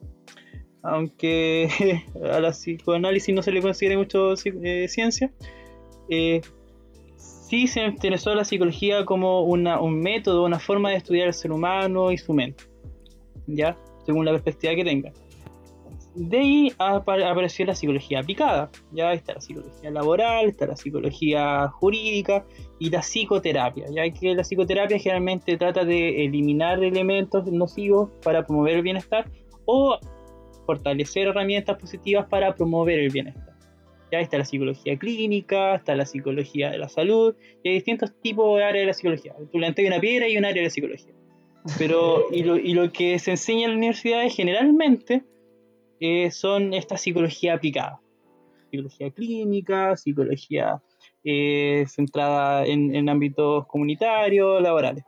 [0.83, 5.31] Aunque a la psicoanálisis no se le considere mucho eh, ciencia,
[6.09, 6.41] eh,
[7.17, 11.51] sí se interesó la psicología como una, un método, una forma de estudiar al ser
[11.51, 12.65] humano y su mente,
[13.47, 13.77] ¿ya?
[14.09, 15.11] Según la perspectiva que tenga.
[16.15, 21.67] De ahí apa- apareció la psicología aplicada, ya está la psicología laboral, está la psicología
[21.67, 22.43] jurídica
[22.79, 28.77] y la psicoterapia, ya que la psicoterapia generalmente trata de eliminar elementos nocivos para promover
[28.77, 29.29] el bienestar
[29.65, 29.99] o
[30.65, 33.53] fortalecer herramientas positivas para promover el bienestar.
[34.11, 38.57] Ya está la psicología clínica, está la psicología de la salud, y hay distintos tipos
[38.57, 39.35] de áreas de la psicología.
[39.51, 41.13] Tú le una piedra y un área de la psicología.
[41.77, 45.23] Pero, y lo, y lo que se enseña en las universidades generalmente
[45.99, 47.99] eh, son esta psicología aplicada.
[48.71, 50.81] Psicología clínica, psicología
[51.23, 55.03] eh, centrada en, en ámbitos comunitarios, laborales.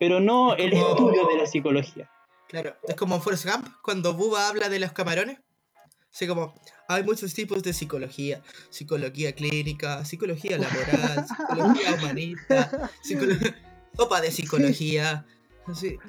[0.00, 2.10] Pero no el estudio de la psicología.
[2.48, 5.38] Claro, es como en Forrest Gump, cuando Bubba habla de los camarones.
[6.12, 6.52] Así como,
[6.88, 8.42] hay muchos tipos de psicología.
[8.70, 13.54] Psicología clínica, psicología laboral, psicología humanista, psicolo-
[13.96, 15.24] sopa de psicología.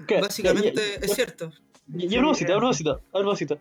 [0.08, 1.52] Claro, básicamente ya- ya- es cierto.
[1.96, 3.58] Y y a propósito, a propósito, a propósito,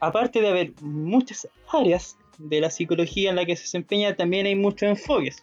[0.00, 4.54] aparte de haber muchas áreas de la psicología en la que se desempeña, también hay
[4.54, 5.42] muchos enfoques.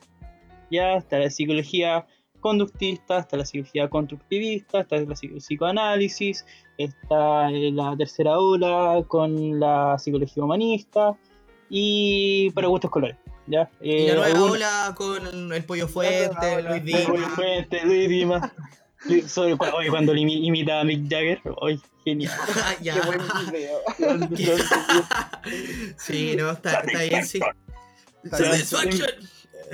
[0.71, 2.05] Ya está la psicología
[2.39, 6.45] conductista, está la psicología constructivista, está la psico- psicoanálisis,
[6.77, 11.15] está la tercera ola con la psicología humanista
[11.69, 13.15] y para gustos colores.
[13.47, 13.69] ¿ya?
[13.81, 16.61] Y la Eh, nueva algún- ola con el pollo fuente.
[16.63, 17.29] Luis Dima.
[17.29, 18.51] Fuentes, Luis Dimas.
[19.27, 22.31] Sobre, oye, cuando imitaba a Mick Jagger, oye, genial.
[22.63, 23.01] Ah, Qué ya.
[23.01, 23.19] buen
[23.51, 23.79] video.
[25.97, 27.39] Sí, no, está, está bien, sí.
[28.29, 29.09] Satisfaction.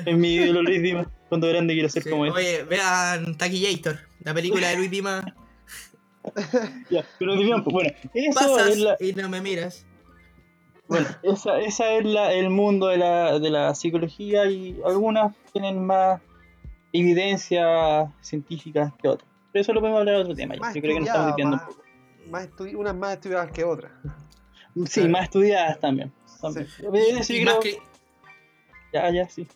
[0.05, 1.07] Es mi ídolo Luis Dimas.
[1.27, 2.31] Cuando grande quiero ser Sí, como él.
[2.31, 5.35] Oye, vean Taquillator, la película de Luis Dima.
[6.89, 9.85] Ya, pero digamos, bueno, eso Pasas es la, y no me miras.
[10.87, 15.85] bueno, esa, esa es la, el mundo de la, de la psicología y algunas tienen
[15.85, 16.19] más
[16.93, 19.30] evidencia científica que otras.
[19.52, 20.56] Pero eso lo podemos hablar en otro tema.
[20.56, 20.62] ya.
[20.62, 21.84] Más Yo creo que nos estamos desviando un poco.
[22.30, 23.91] más estudi- unas más estudiadas que otras.
[24.88, 26.12] Sí, más estudiadas también.
[26.41, 26.67] también.
[27.23, 27.80] Sí, Y creo- más que-
[28.93, 29.47] Ya, ya, sí.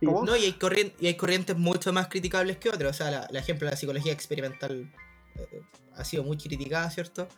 [0.00, 0.56] No, y hay,
[0.98, 2.90] y hay corrientes mucho más criticables que otras.
[2.90, 4.90] O sea, la, la ejemplo, la psicología experimental
[5.36, 5.62] eh,
[5.94, 7.28] ha sido muy criticada, ¿cierto?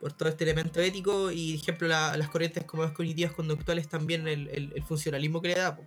[0.00, 1.30] Por todo este elemento ético.
[1.30, 5.48] Y, ejemplo, la- las corrientes como las cognitivas conductuales también el, el- el funcionalismo que
[5.48, 5.78] le da.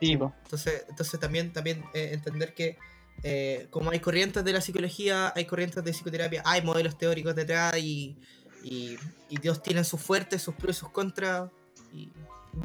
[0.00, 0.34] Sí, po.
[0.44, 2.76] Entonces, entonces también, también eh, entender que
[3.22, 7.76] eh, como hay corrientes de la psicología, hay corrientes de psicoterapia, hay modelos teóricos detrás
[7.78, 8.16] y,
[8.62, 8.96] y,
[9.30, 11.50] y Dios tiene sus fuertes, sus pros y sus contras.
[11.94, 12.12] Y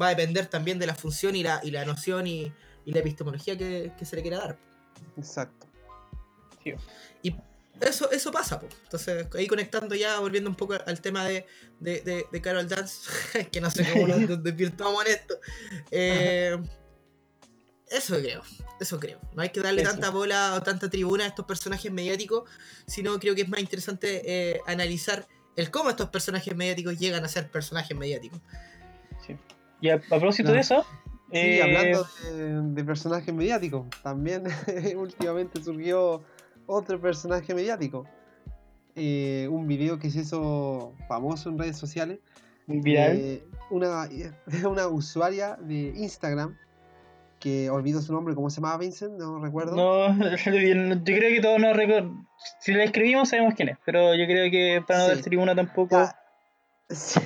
[0.00, 2.52] va a depender también de la función y la, y la noción y,
[2.84, 4.58] y la epistemología que, que se le quiera dar.
[5.16, 5.66] Exacto.
[7.22, 7.34] Y
[7.80, 8.68] eso, eso pasa, po.
[8.84, 11.46] Entonces, ahí conectando ya, volviendo un poco al tema de,
[11.80, 13.08] de, de- de Carol Dance,
[13.50, 15.34] que no sé cómo nos nos desvirtuamos en esto.
[15.90, 16.58] Eh,
[17.96, 18.42] eso creo,
[18.80, 19.18] eso creo.
[19.34, 19.92] No hay que darle Eso.
[19.92, 22.48] tanta bola o tanta tribuna a estos personajes mediáticos,
[22.86, 25.26] sino creo que es más interesante eh, analizar
[25.56, 28.40] el cómo estos personajes mediáticos llegan a ser personajes mediáticos.
[29.26, 29.36] sí.
[29.80, 30.54] Y a, a propósito No.
[30.54, 30.86] de eso,
[31.32, 34.44] Sí, eh, hablando de, de personajes mediáticos, también
[34.96, 36.22] últimamente surgió
[36.66, 38.06] otro personaje mediático.
[38.94, 42.18] Eh, un video que se hizo famoso en redes sociales.
[42.66, 43.16] viral.
[43.16, 44.08] de una,
[44.68, 46.56] una usuaria de Instagram
[47.42, 49.18] que olvido su nombre, ¿cómo se llamaba Vincent?
[49.18, 49.74] No recuerdo.
[49.74, 52.26] No, yo creo que todos nos recordamos.
[52.60, 53.78] Si la escribimos, sabemos quién es.
[53.84, 55.14] Pero yo creo que para no Sí.
[55.14, 55.96] dar tribuna tampoco.
[55.96, 56.16] Ya,
[56.88, 57.20] sí,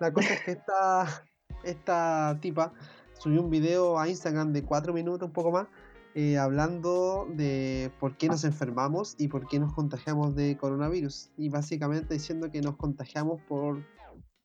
[0.00, 1.24] la cosa es que esta,
[1.62, 2.72] esta tipa
[3.12, 5.68] subió un video a Instagram de 4 minutos, un poco más,
[6.16, 11.30] eh, hablando de por qué nos enfermamos y por qué nos contagiamos de coronavirus.
[11.36, 13.86] Y básicamente diciendo que nos contagiamos por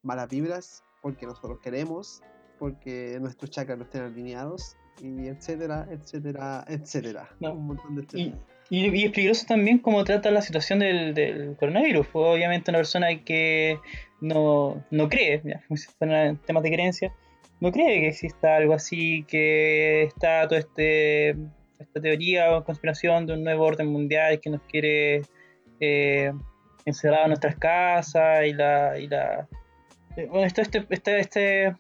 [0.04, 2.22] malas vibras, porque nosotros queremos,
[2.60, 7.30] porque nuestros chakras no estén alineados y etcétera, etcétera, etcétera.
[7.40, 7.54] No.
[7.54, 8.46] Un montón de Y, etcétera.
[8.70, 12.08] y, y es peligroso también cómo trata la situación del, del coronavirus.
[12.08, 13.80] Pues, obviamente una persona que
[14.22, 15.62] no, no cree, ya,
[15.98, 17.14] fueran temas de creencia,
[17.60, 21.32] no cree que exista algo así, que está toda este,
[21.80, 25.22] esta teoría o conspiración de un nuevo orden mundial que nos quiere
[25.80, 26.32] eh,
[26.86, 28.98] encerrar en nuestras casas y la...
[29.00, 29.48] Y la
[30.18, 31.76] eh, bueno, este, este, este, este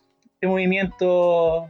[0.47, 1.69] movimiento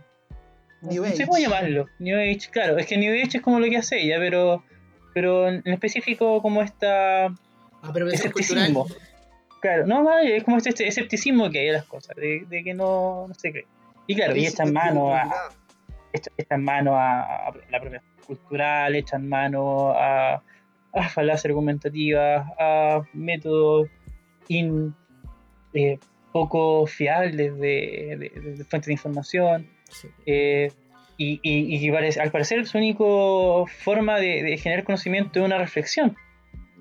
[0.81, 1.25] New no sé Age.
[1.25, 1.85] cómo llamarlo.
[1.99, 2.77] New Age, claro.
[2.77, 4.63] Es que New Age es como lo que hace ella, pero,
[5.13, 7.25] pero en específico como esta
[7.81, 8.63] Apropiación cultural.
[8.71, 8.87] escepticismo.
[9.61, 12.73] Claro, no, es como este, este escepticismo que hay a las cosas, de, de que
[12.75, 13.65] no, no se cree.
[14.05, 15.49] Y claro, y echan mano a,
[16.37, 20.35] echan mano a, a la apropiación cultural, echan mano a,
[20.93, 23.89] a falacias argumentativas, a métodos
[24.49, 24.93] in-
[25.73, 25.97] eh,
[26.31, 29.67] poco fiables de- de- de fuentes de información.
[29.89, 30.07] Sí.
[30.25, 30.71] Eh,
[31.17, 33.03] y, y- y que parece- al parecer su única
[33.83, 36.17] forma de, de generar conocimiento es una reflexión.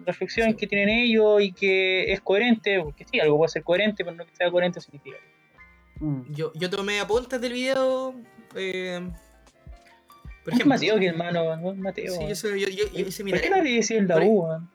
[0.07, 0.57] Reflexión Sí.
[0.57, 4.27] que tienen ellos y que es coherente, porque sí, algo puede ser coherente, pero no
[4.27, 5.17] que sea coherente significa.
[6.01, 6.33] Mm.
[6.35, 8.15] Yo, yo tomé apuntes del video.
[8.57, 9.01] eh,
[10.45, 12.13] por Es ejemplo, Mateo que hermano, no es Mateo.
[12.15, 13.63] Sí, yo, soy- yo, yo- yo hice mi ¿Por qué tarea.
[13.63, 14.71] no le decía el Por- weón?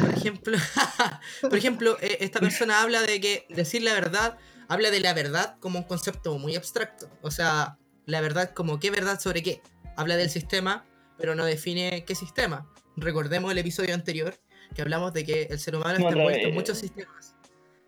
[0.00, 0.56] Por ejemplo,
[1.42, 4.38] por ejemplo eh, esta persona habla de que decir la verdad,
[4.68, 7.08] habla de la verdad como un concepto muy abstracto.
[7.22, 9.62] O sea, la verdad como qué verdad sobre qué.
[9.96, 10.84] Habla del sistema,
[11.16, 12.70] pero no define qué sistema.
[12.96, 14.34] Recordemos el episodio anterior
[14.74, 17.34] que hablamos de que el ser humano está envuelto en muchos sistemas.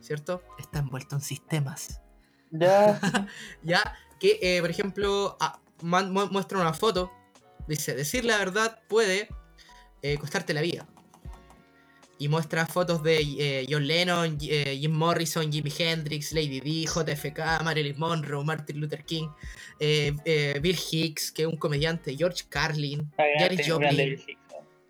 [0.00, 0.42] ¿Cierto?
[0.58, 2.00] Está envuelto en sistemas.
[2.50, 3.00] Ya.
[3.62, 7.12] Ya, que eh, por ejemplo ah, muestra una foto.
[7.66, 9.28] Dice, decir la verdad puede
[10.02, 10.86] eh, costarte la vida.
[12.18, 17.62] Y muestra fotos de eh, John Lennon, eh, Jim Morrison, Jimi Hendrix, Lady D, JFK,
[17.62, 19.28] Marilyn Monroe, Martin Luther King,
[19.78, 24.20] eh, eh, Bill Hicks, que es un comediante, George Carlin, Janis Joplin,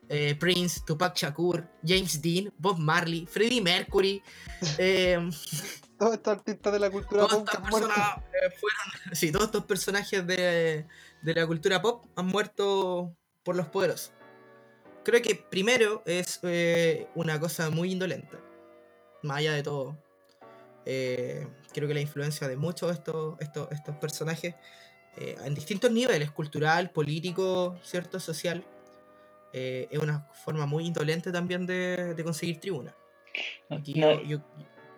[0.09, 4.23] eh, Prince, Tupac Shakur, James Dean, Bob Marley, Freddie Mercury.
[4.79, 5.19] eh,
[5.99, 7.89] Todos estos artistas de la cultura todas pop han muerto.
[7.89, 9.15] personas eh, fueron.
[9.17, 10.87] Sí, todos estos personajes de,
[11.21, 14.13] de la cultura pop han muerto por los poderosos.
[15.09, 18.37] Creo que primero es eh, una cosa muy indolente.
[19.23, 19.97] Más allá de todo.
[20.85, 24.55] Eh, creo que la influencia de muchos de estos, estos, estos personajes
[25.17, 28.63] eh, en distintos niveles, cultural, político, cierto, social,
[29.55, 32.95] eh, es una forma muy indolente también de, de conseguir tribuna.
[33.71, 34.45] Aquí No, yo- yo-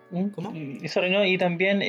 [0.09, 0.29] ¿Mm?
[0.31, 0.51] ¿Cómo?
[0.89, 1.79] Sorry, no, y también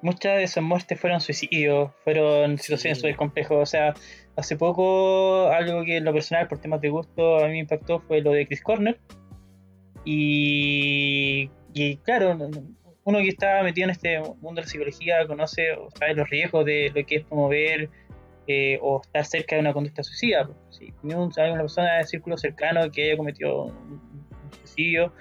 [0.00, 3.02] muchas de esas muertes fueron suicidios, fueron situaciones Sí.
[3.02, 3.58] súper complejas.
[3.60, 3.92] O sea,
[4.40, 8.00] hace poco, algo que en lo personal, por temas de gusto, a mí me impactó
[8.00, 8.98] fue lo de Chris Corner.
[10.04, 12.36] Y, y claro,
[13.04, 16.64] uno que está metido en este mundo de la psicología conoce o sabe los riesgos
[16.64, 17.90] de lo que es promover
[18.46, 20.48] eh, o estar cerca de una conducta suicida.
[20.70, 24.00] Si hay una persona del círculo cercano que haya cometido un
[24.58, 25.12] suicidio,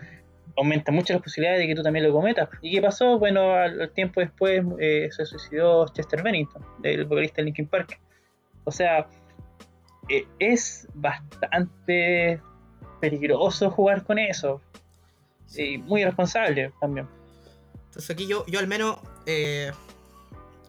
[0.57, 2.49] aumenta mucho las posibilidades de que tú también lo cometas.
[2.61, 3.19] ¿Y qué pasó?
[3.19, 7.99] Bueno, al, al tiempo después eh, se suicidó Chester Bennington, el vocalista de Linkin Park.
[8.69, 9.07] O sea,
[10.09, 12.39] eh, es bastante
[13.01, 14.61] peligroso jugar con eso.
[15.55, 17.07] Y muy irresponsable también.
[17.85, 19.71] Entonces aquí yo, yo al menos eh,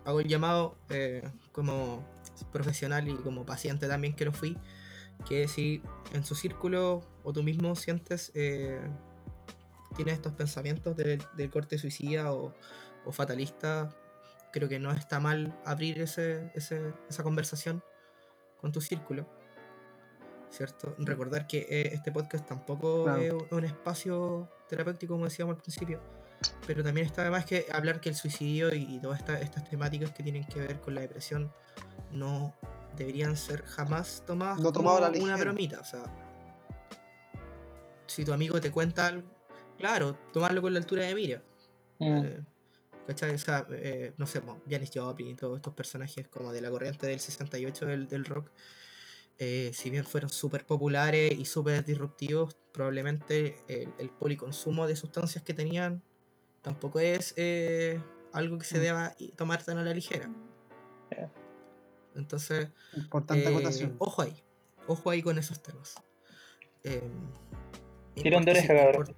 [0.06, 2.02] hago el llamado eh, como
[2.50, 4.56] profesional y como paciente también que lo fui,
[5.28, 5.82] que si
[6.14, 8.80] en su círculo o tú mismo sientes, eh,
[9.96, 12.54] tienes estos pensamientos del, del corte suicida o,
[13.04, 13.94] o fatalista,
[14.50, 17.82] creo que no está mal abrir ese, ese- esa conversación
[18.61, 19.27] con tu círculo.
[20.51, 20.94] ¿Cierto?
[20.99, 23.20] Recordar que eh, este podcast tampoco Claro.
[23.23, 26.01] es un- espacio terapéutico, como decíamos al principio,
[26.66, 30.11] pero también está además que hablar que el suicidio y, y todas esta- estas temáticas
[30.11, 31.53] que tienen que ver con la depresión
[32.11, 32.53] no
[32.96, 35.79] deberían ser jamás tomadas No a la como una bromita.
[35.81, 36.03] O sea,
[38.07, 39.29] si tu amigo te cuenta algo,
[39.79, 41.42] claro, tomarlo con la altura de mira.
[42.01, 42.25] Mm.
[42.25, 42.44] Eh,
[43.06, 43.34] ¿Cachai?
[43.34, 47.06] O sea, eh, no sé, Janis Joplin y todos estos personajes como de la corriente
[47.06, 48.50] del 68 del, del rock,
[49.38, 55.42] eh, si bien fueron súper populares y súper disruptivos, probablemente el, el policonsumo de sustancias
[55.42, 56.02] que tenían
[56.62, 58.00] tampoco es eh,
[58.32, 58.82] algo que se Mm.
[58.82, 60.30] deba tomar tan a la ligera.
[62.14, 63.96] Entonces, Importante eh, acotación.
[63.98, 64.42] ojo ahí,
[64.86, 65.94] ojo ahí con esos temas.
[66.84, 67.02] Eh,
[68.14, 69.14] Tirón de oreja, cabrón.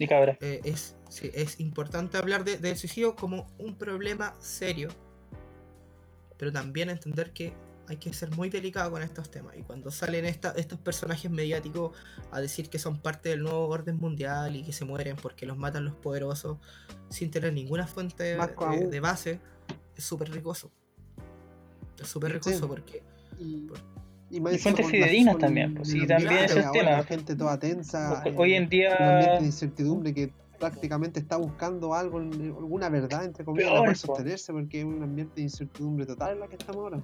[0.00, 0.38] Import- Y cabra.
[0.40, 4.88] eh, es, sí, es importante hablar de- del suicidio como un problema serio,
[6.38, 7.52] pero también entender que
[7.88, 9.56] hay que ser muy delicado con estos temas.
[9.56, 11.96] Y cuando salen esta- estos personajes mediáticos
[12.30, 15.56] a decir que son parte del nuevo orden mundial y que se mueren porque los
[15.58, 16.58] matan los poderosos
[17.08, 19.40] sin tener ninguna fuente de, base,
[19.96, 20.70] es súper ricoso.
[22.00, 23.02] Es súper riesgoso porque.
[23.38, 23.66] Y,
[24.30, 26.90] y, más y con con también, pues, el también ambiente es el ahora, tema.
[26.92, 28.22] La gente toda tensa.
[28.24, 32.88] Ho- hoy en eh, día- Un ambiente de incertidumbre que prácticamente está buscando algo, alguna
[32.90, 33.94] verdad, entre comillas, para po.
[33.94, 37.00] sostenerse, porque es un ambiente de incertidumbre total en la que estamos ahora.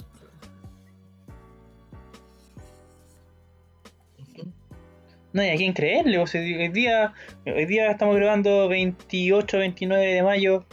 [5.32, 6.18] No hay a quién creerle.
[6.18, 7.12] O sea, hoy, día,
[7.44, 10.64] hoy día estamos grabando 28, 29 de mayo.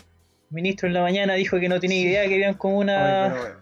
[0.50, 2.08] El ministro en la mañana dijo que no tenía Sí.
[2.08, 3.58] idea que habían comunas Ay, pero, eh,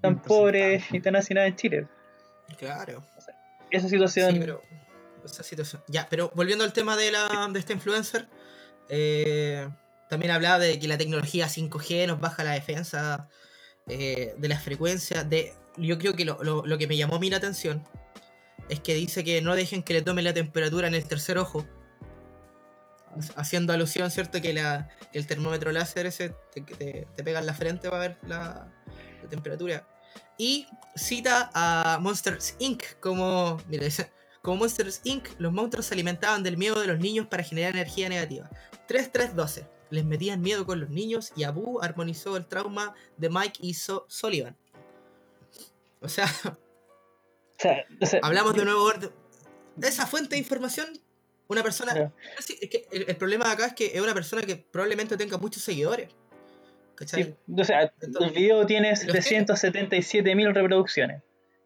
[0.00, 0.96] tan impresionante.
[0.96, 1.86] y tan en Chile.
[2.62, 3.02] Claro.
[3.70, 4.32] Esa situación.
[4.34, 4.62] Sí, pero.
[5.24, 5.82] Esa situación.
[5.88, 8.28] Ya, pero volviendo al tema de, la, de este influencer.
[8.88, 9.68] eh,
[10.08, 13.28] también hablaba de que la tecnología 5G nos baja la defensa
[13.88, 15.28] eh, de las frecuencias.
[15.28, 17.82] De, yo creo que lo, lo- lo que me llamó a mí la atención
[18.68, 21.66] es que dice que no dejen que le tomen la temperatura en el tercer ojo.
[23.36, 24.40] Haciendo alusión, ¿cierto?
[24.40, 28.00] Que, la, que el termómetro láser ese te, te- te pega en la frente para
[28.00, 28.68] ver la,
[29.22, 29.86] la temperatura.
[30.38, 32.82] Y cita a Monsters Inc.
[33.00, 33.58] como.
[33.68, 33.86] Mira.
[34.40, 38.08] Como Monsters Inc., los monstruos se alimentaban del miedo de los niños para generar energía
[38.08, 38.50] negativa.
[38.88, 39.68] 3312.
[39.90, 44.04] Les metían miedo con los niños y Abu armonizó el trauma de Mike y So-
[44.08, 44.56] Sullivan.
[46.00, 49.12] O sea, O sea, o sea, hablamos de nuevo orden.
[49.80, 50.88] Esa fuente de información,
[51.46, 51.92] una persona.
[51.92, 52.12] Claro.
[52.40, 55.38] Sí, es que el, el problema acá es que es una persona que probablemente tenga
[55.38, 56.08] muchos seguidores.
[57.06, 59.22] Sí, o sea, el video tiene Los tiene.
[59.22, 61.22] 777 mil reproducciones.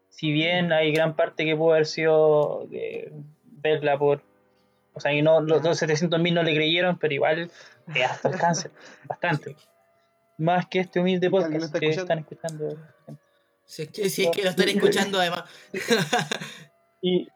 [0.09, 3.11] Si bien hay gran parte que pudo haber sido de
[3.43, 4.21] verla por.
[4.93, 7.51] O sea, y no, los, los 700 mil no le creyeron, pero igual
[7.93, 8.71] es hasta alcance,
[9.05, 9.55] bastante.
[10.37, 12.77] Más que este humilde podcast está que están escuchando.
[13.65, 15.43] Si es que, si es que lo están escuchando además.
[16.99, 17.27] Y,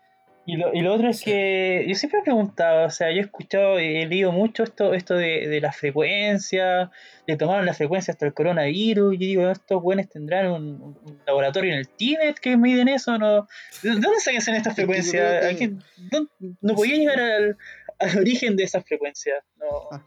[0.53, 3.21] y, lo, y lo otro es que yo siempre he preguntado, o sea, yo he
[3.21, 6.91] escuchado y he leído mucho esto, esto de, de la frecuencia,
[7.27, 10.63] le tomaron la frecuencia hasta el coronavirus, y yo digo, estos buenos tendrán un,
[11.05, 13.47] un laboratorio en el Tíbet que miden eso, ¿no?
[13.81, 15.39] ¿De dónde sacan estas frecuencias?
[15.39, 17.57] creo que- ¿A quién- dónde- no podía llegar al,
[17.99, 20.03] al origen de esas frecuencias, no, Ah.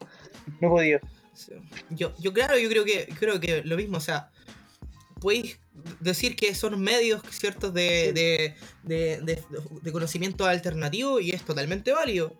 [0.61, 0.99] no podía.
[1.89, 4.29] Yo, yo claro, yo creo que creo que lo mismo, o sea,
[5.25, 5.59] podéis
[5.99, 8.11] decir que son medios ciertos de, Sí.
[8.13, 8.55] de,
[9.27, 9.43] de,
[9.81, 12.39] de- conocimiento alternativo y es totalmente válido.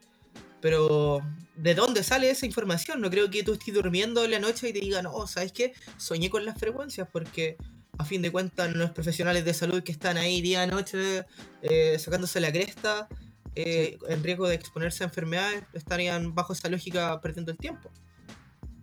[0.62, 1.22] Pero,
[1.56, 3.02] ¿de dónde sale esa información?
[3.02, 5.74] No creo que tú estés durmiendo en la noche y te digan, no, ¿sabes qué?
[5.98, 7.58] Soñé con las frecuencias porque
[7.98, 11.26] a fin de cuentas los profesionales de salud que están ahí día a noche
[11.62, 13.08] eh, sacándose la cresta,
[13.56, 17.90] eh, en riesgo de exponerse a enfermedades, estarían bajo esa lógica perdiendo el tiempo.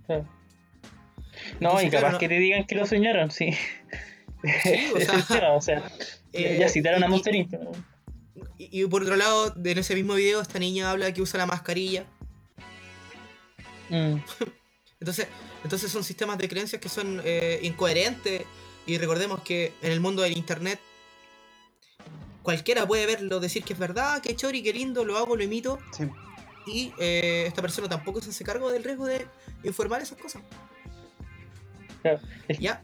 [0.07, 0.27] Claro.
[1.61, 3.53] No, Entonces, y capaz claro, no- que te digan que lo soñaron, sí.
[4.63, 5.83] Sí, o sea, es el tema, o sea,
[6.33, 7.53] eh, ya citaron a Monster Inc,
[8.59, 11.47] Y, y por otro lado, en ese mismo video, esta niña habla que usa la
[11.47, 12.05] mascarilla.
[13.89, 14.17] Mm.
[15.01, 15.27] Entonces,
[15.65, 18.43] entonces son sistemas de creencias que son eh, incoherentes.
[18.87, 20.79] Y recordemos que en el mundo del internet,
[22.43, 25.79] cualquiera puede verlo, decir que es verdad, que chori, que lindo, lo hago, lo imito.
[25.97, 26.05] Sí.
[26.67, 29.27] Y eh, esta persona tampoco se hace cargo del riesgo de
[29.65, 30.43] informar esas cosas.
[32.03, 32.21] Claro,
[32.61, 32.83] ¿Ya?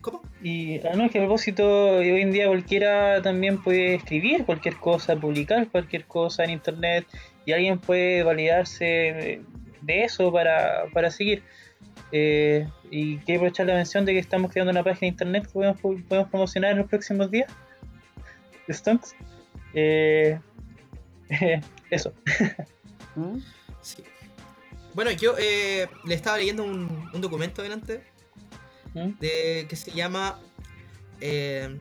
[0.00, 0.22] ¿Cómo?
[0.42, 4.76] Y ah, no, es que a propósito, hoy en día cualquiera también puede escribir cualquier
[4.76, 7.06] cosa, publicar cualquier cosa en internet
[7.44, 9.42] y alguien puede validarse
[9.82, 11.42] de eso para, para seguir.
[12.12, 15.52] Eh, y quiero aprovechar la mención de que estamos creando una página de internet que
[15.52, 17.50] podemos, podemos promocionar en los próximos días.
[18.70, 19.14] Stonks.
[19.74, 20.38] Eh,
[21.90, 22.14] eso.
[23.16, 23.38] ¿Mm?
[23.82, 24.02] Sí.
[24.94, 28.02] Bueno, yo eh, le estaba leyendo un, un documento delante
[28.94, 29.18] ¿Mm?
[29.20, 30.38] de, que se llama
[31.20, 31.78] eh,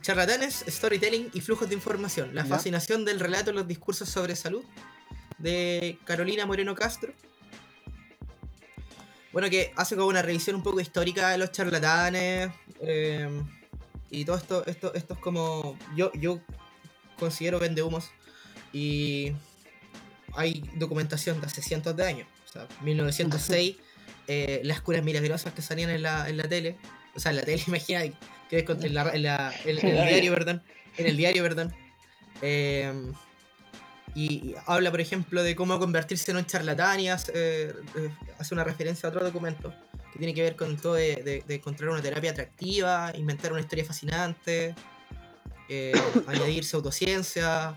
[0.00, 2.34] Charlatanes, Storytelling y Flujos de Información.
[2.34, 2.48] La Ya.
[2.48, 4.62] fascinación del relato en los discursos sobre salud
[5.38, 7.12] de Carolina Moreno Castro.
[9.32, 13.28] Bueno, que hace como una revisión un poco histórica de los charlatanes eh,
[14.10, 15.76] y todo esto, esto, esto es como.
[15.96, 16.40] Yo, yo
[17.18, 18.10] considero vendehumos
[18.72, 19.32] y
[20.34, 22.28] hay documentación de hace cientos de años.
[22.48, 23.76] O sea, 1906,
[24.28, 26.76] eh, las curas milagrosas que salían en la, en la tele.
[27.14, 28.00] O sea, en la tele, imagina,
[28.50, 30.62] que es en, la, en, la- en- en el diario, perdón.
[30.96, 31.74] En el diario, perdón.
[32.42, 32.92] Eh,
[34.14, 37.74] y, y habla, por ejemplo, de cómo convertirse en un charlatán y hace, eh,
[38.38, 39.74] hace una referencia a otro documento
[40.12, 43.60] que tiene que ver con todo de, de- de encontrar una terapia atractiva, inventar una
[43.60, 44.74] historia fascinante,
[46.28, 47.74] añadir pseudociencia,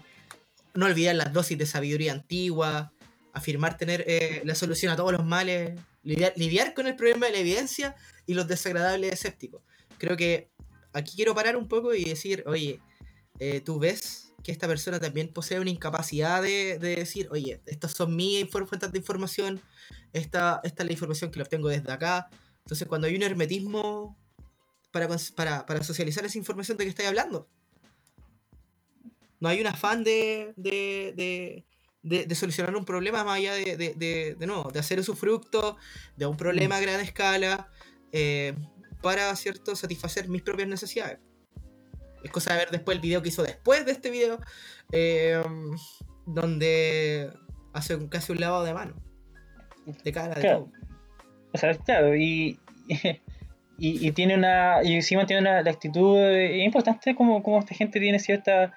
[0.74, 2.92] no olvidar las dosis de sabiduría antigua,
[3.34, 7.40] afirmar tener eh, la solución a todos los males, lidiar, con el problema de la
[7.40, 7.96] evidencia
[8.26, 9.62] y los desagradables escépticos.
[9.98, 10.50] Creo que
[10.94, 12.80] aquí quiero parar un poco y decir, oye,
[13.40, 17.92] eh, tú ves que esta persona también posee una incapacidad de, de decir, oye, estas
[17.92, 19.62] son mis fuentes de información,
[20.14, 22.30] esta, es la información que la obtengo desde acá.
[22.60, 24.18] Entonces, cuando hay un hermetismo
[24.92, 27.48] para socializar esa información de que estáis hablando.
[29.40, 31.66] No hay un afán de, de, de,
[32.08, 35.78] de- de solucionar un problema más allá de, de, de, de nuevo, de hacer usufructo
[36.16, 37.70] de un problema a gran escala
[38.12, 38.54] eh,
[39.02, 41.20] para, ¿cierto?, satisfacer mis propias necesidades.
[42.24, 44.40] Es cosa de ver después el video que hizo después de este video,
[44.92, 45.42] eh,
[46.26, 47.32] donde
[47.74, 48.96] hace un- casi un lavado de mano.
[50.04, 50.60] De cara, de Claro.
[50.60, 50.72] todo.
[51.54, 52.60] O sea, claro, y,
[53.78, 54.84] y, y tiene una.
[54.84, 56.18] Y encima tiene una la actitud.
[56.18, 58.74] eh, Es importante como, como esta gente tiene cierta.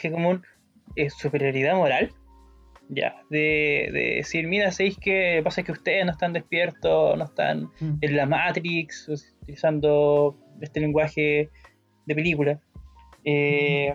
[0.00, 0.44] Que común.
[1.02, 2.10] Eh, superioridad moral.
[2.90, 3.20] Ya.
[3.28, 7.98] De, de decir, mira, ¿sabéis que pasa que ustedes no están despiertos, no están Mm.
[8.00, 11.50] en la Matrix, utilizando este lenguaje
[12.06, 12.60] de película.
[13.24, 13.94] Eh,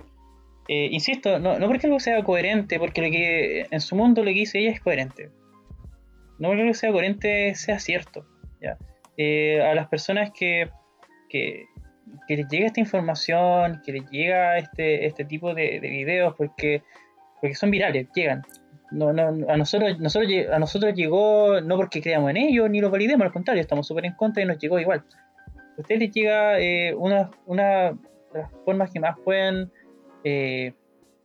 [0.68, 4.28] eh, insisto, no, no porque algo sea coherente, porque lo que en su mundo lo
[4.28, 5.30] que dice ella es coherente.
[6.39, 8.26] No porque algo sea coherente sea cierto.
[8.62, 8.78] ¿ya?
[9.18, 10.70] Eh, a las personas que,
[11.30, 11.66] que,
[12.28, 16.84] que les llega esta información, que les llega este, este tipo de, de videos, porque,
[17.41, 18.43] porque son virales, llegan.
[18.91, 22.91] No, no, a, nosotros, nosotros, a nosotros llegó no porque creamos en ellos ni lo
[22.91, 25.03] validemos, al contrario, estamos súper en contra y nos llegó igual.
[25.78, 29.72] A ustedes les llega eh, una, una de las formas que más pueden
[30.24, 30.74] eh,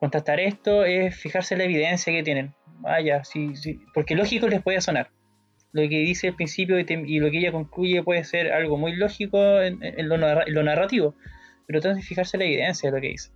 [0.00, 2.54] contrastar esto es fijarse en la evidencia que tienen.
[2.80, 5.10] Vaya, sí, sí, porque lógico les puede sonar.
[5.72, 8.78] Lo que dice al principio y, te- y lo que ella concluye puede ser algo
[8.78, 11.14] muy lógico en, en lo, en lo narrativo,
[11.66, 13.30] pero tratan de fijarse en la evidencia de lo que dice.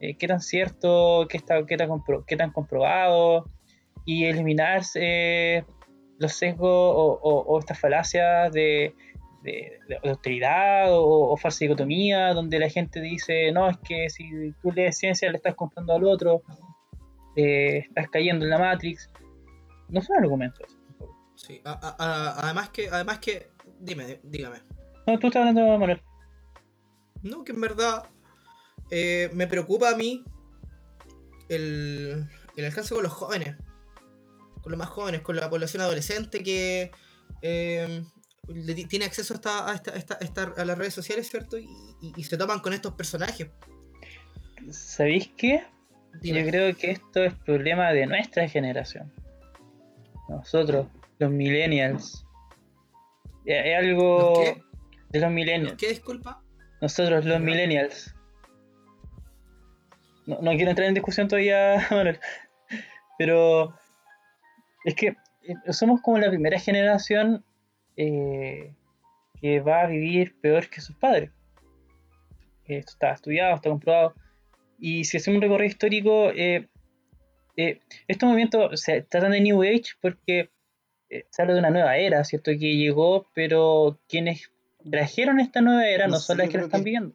[0.00, 3.46] Eh, qué tan cierto, qué, está, qué, tan compro- qué tan comprobado,
[4.04, 5.62] y eliminar eh,
[6.18, 8.94] los sesgos o, estas falacias de,
[9.42, 14.72] de, autoridad o, o falsa dicotomía, donde la gente dice, no, es que si tú
[14.72, 16.42] lees ciencia le estás comprando al otro,
[17.36, 19.10] eh, estás cayendo en la Matrix.
[19.88, 20.78] No son argumentos.
[21.36, 24.58] Sí, a- a- a- además que, además que, dime, dígame.
[25.06, 26.00] No, tú estás hablando, Manuel.
[27.22, 28.04] No, que en verdad
[28.90, 30.24] eh, me preocupa a mí
[31.48, 33.56] el, el alcance con los jóvenes,
[34.62, 36.90] con los más jóvenes, con la población adolescente que
[37.42, 38.04] eh,
[38.48, 41.28] le tiene acceso a, esta- a, esta- a esta- a esta- a las redes sociales,
[41.28, 41.58] ¿cierto?
[41.58, 41.64] Y,
[42.00, 43.48] y- y se toman con estos personajes.
[44.70, 45.64] ¿Sabéis qué?
[46.20, 46.44] Dime.
[46.44, 49.12] Yo creo que esto es problema de nuestra generación.
[50.28, 50.86] Nosotros,
[51.22, 52.26] los millennials.
[53.44, 54.62] Es algo ¿Los qué?
[55.10, 55.76] de los millennials.
[55.78, 56.42] ¿Qué disculpa?
[56.80, 58.14] Nosotros, los millennials.
[60.26, 62.18] No, no quiero entrar en discusión todavía, Manuel.
[63.18, 63.74] Pero
[64.84, 67.44] es que eh, somos como la primera generación
[67.96, 68.74] eh,
[69.40, 71.30] que va a vivir peor que sus padres.
[72.66, 74.14] Esto está estudiado, está comprobado.
[74.78, 76.68] Y si hacemos un recorrido histórico, eh,
[77.56, 80.50] eh, estos movimientos se tratan de New Age porque
[81.12, 82.50] eh, se habla de una nueva era, ¿cierto?
[82.52, 84.50] Que llegó, pero quienes
[84.90, 87.14] trajeron esta nueva era no, No son sé, las que la están viviendo.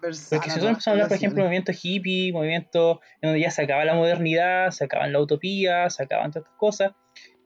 [0.00, 1.72] Porque si todas empezamos a hablar, por ejemplo, de generaciones.
[1.72, 6.02] movimiento hippie, movimiento en donde ya se acaba la modernidad, se acaban la utopía, se
[6.02, 6.92] acaban todas estas cosas,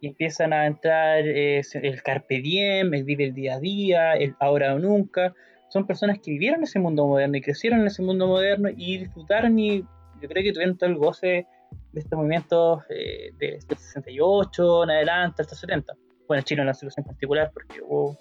[0.00, 4.34] y empiezan a entrar eh, el carpe diem, el vive el día a día, el
[4.40, 5.34] ahora o nunca.
[5.68, 9.58] Son personas que vivieron ese mundo moderno y crecieron en ese mundo moderno y disfrutaron
[9.58, 9.82] y
[10.20, 11.46] yo creo que tuvieron todo el goce
[11.92, 15.94] de estos movimientos eh, de- del 68 en adelante hasta el 70.
[16.26, 18.18] Bueno, Chile en la situación particular porque hubo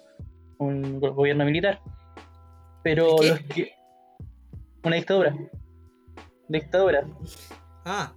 [0.58, 1.80] un go- gobierno militar.
[2.82, 3.72] Pero los que-
[4.82, 5.34] una dictadura.
[6.48, 7.06] Dictadura.
[7.84, 8.12] Ah,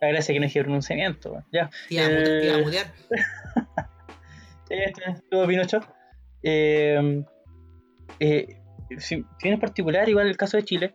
[0.00, 1.42] La gracia que no dije pronunciamiento.
[1.52, 1.68] Ya.
[1.88, 2.86] te iba a mutear.
[4.70, 4.84] Eh.
[4.86, 5.80] Este estuvo Pinocho.
[6.42, 7.24] Eh,
[8.20, 8.60] eh,
[8.98, 9.24] si,
[9.58, 10.94] particular, igual el caso de Chile,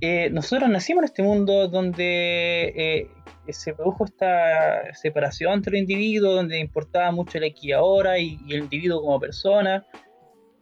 [0.00, 3.10] eh, nosotros nacimos en este mundo donde eh,
[3.52, 8.38] se produjo esta separación entre los individuos, donde importaba mucho el aquí y ahora y,
[8.46, 9.84] y el individuo como persona.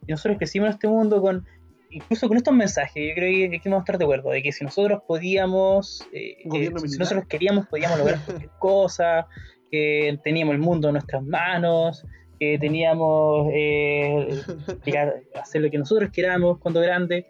[0.05, 1.45] Y nosotros crecimos en este mundo con,
[1.89, 3.09] incluso con estos mensajes.
[3.09, 6.37] Yo creo que aquí vamos a estar de acuerdo, de que si nosotros podíamos, eh,
[6.53, 9.27] eh, si nosotros queríamos, podíamos lograr cualquier cosa,
[9.71, 12.05] que teníamos el mundo en nuestras manos,
[12.39, 14.41] que teníamos eh,
[14.85, 17.25] llegar a hacer lo que nosotros queramos cuando grandes,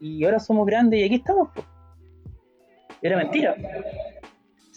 [0.00, 1.50] y ahora somos grandes y aquí estamos.
[3.00, 3.56] Era mentira.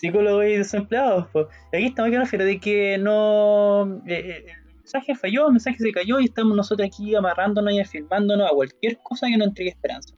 [0.01, 1.27] Psicólogos y desempleados.
[1.27, 1.47] po.
[1.71, 4.01] Y aquí estamos, que refiero de que no.
[4.07, 7.79] eh, eh, el mensaje falló, el mensaje se cayó y estamos nosotros aquí amarrándonos y
[7.79, 10.15] afirmándonos a cualquier cosa que nos entregue esperanza.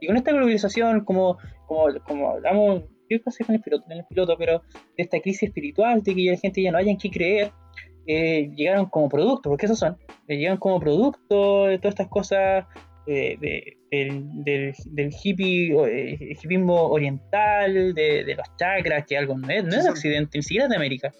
[0.00, 4.06] Y con esta globalización, como, como, como hablamos, yo pasé con el piloto, en el
[4.06, 4.62] piloto, pero
[4.96, 7.52] de esta crisis espiritual, de que la gente ya no haya en qué creer,
[8.06, 12.64] eh, llegaron como producto, porque esos son, eh, llegan como producto de todas estas cosas
[13.08, 19.36] eh, de- del, del, del hippie, eh, hippismo oriental, de, de los chakras, que algo
[19.38, 21.12] no es, no es de Occidente, ni siquiera es de América.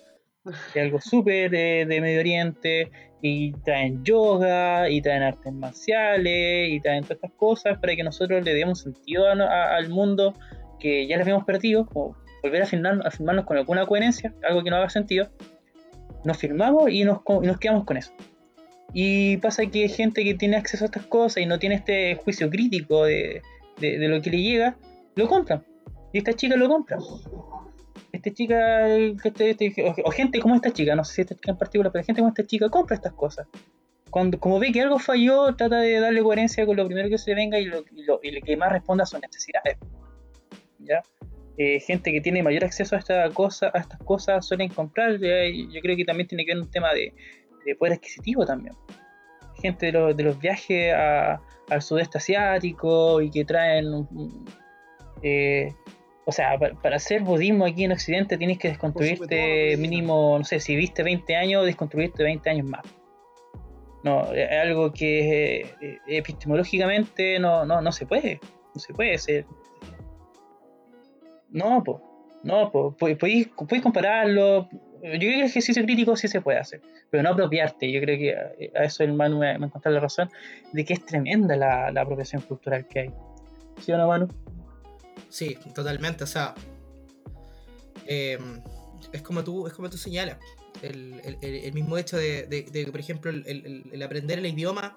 [0.75, 6.79] es algo súper de, de Medio Oriente, y traen yoga, y traen artes marciales, y
[6.81, 10.35] traen todas estas cosas para que nosotros le demos sentido a- a- al mundo
[10.79, 14.63] que ya les habíamos perdido, como volver a, firmar, a firmarnos con alguna coherencia, algo
[14.63, 15.29] que no haga sentido.
[16.25, 18.13] Nos firmamos y nos, y nos quedamos con eso.
[18.93, 22.49] Y pasa que gente que tiene acceso a estas cosas y no tiene este juicio
[22.49, 23.43] crítico de,
[23.81, 24.77] de- lo que le llega,
[25.15, 25.63] lo compra.
[26.13, 26.99] Y esta chica lo compra.
[28.13, 31.59] Esta chica, este- este- o, gente como esta chica, no sé si esta chica en
[31.59, 33.47] particular, pero gente como esta chica compra estas cosas.
[34.11, 37.35] Cuando, como ve que algo falló, trata de darle coherencia con lo primero que se
[37.35, 39.77] venga y lo, y lo- y lo que más responda a sus necesidades.
[40.79, 41.03] ¿Ya?
[41.59, 45.19] Eh, gente que tiene mayor acceso a, esta cosa, a estas cosas suelen comprar.
[45.19, 47.13] yo creo que también tiene que ver un tema de,
[47.69, 48.75] de poder adquisitivo también.
[49.61, 51.41] Gente de, los- de los viajes a-
[51.71, 54.07] al sudeste asiático y que traen.
[55.23, 55.73] eh,
[56.25, 60.45] o sea, pa- para hacer budismo aquí en Occidente tienes que lo desconstruirte mínimo, no
[60.45, 62.83] sé, si viste 20 años, desconstruirte 20 años más.
[64.05, 68.39] No, es algo que eh, epistemológicamente no, no, no se puede.
[68.75, 69.45] No se puede ser.
[71.51, 71.99] No, pues.
[72.45, 72.95] No, pues.
[73.19, 74.69] Podéis podéis compararlo.
[75.03, 76.81] Yo creo que el ejercicio crítico sí se puede hacer.
[77.11, 77.91] Pero no apropiarte.
[77.91, 78.37] Yo creo que
[78.79, 80.31] a- eso el Manu me, me encontró la razón.
[80.73, 83.11] De que es tremenda la, la apropiación cultural que hay.
[83.81, 84.29] ¿Sí o no, Manu?
[85.29, 86.25] Sí, totalmente.
[86.25, 86.55] O sea,
[88.07, 88.39] eh,
[89.13, 90.39] es como tú, es como tú señalas.
[90.83, 94.97] El, el- mismo hecho de, de- de por ejemplo, el- el aprender el idioma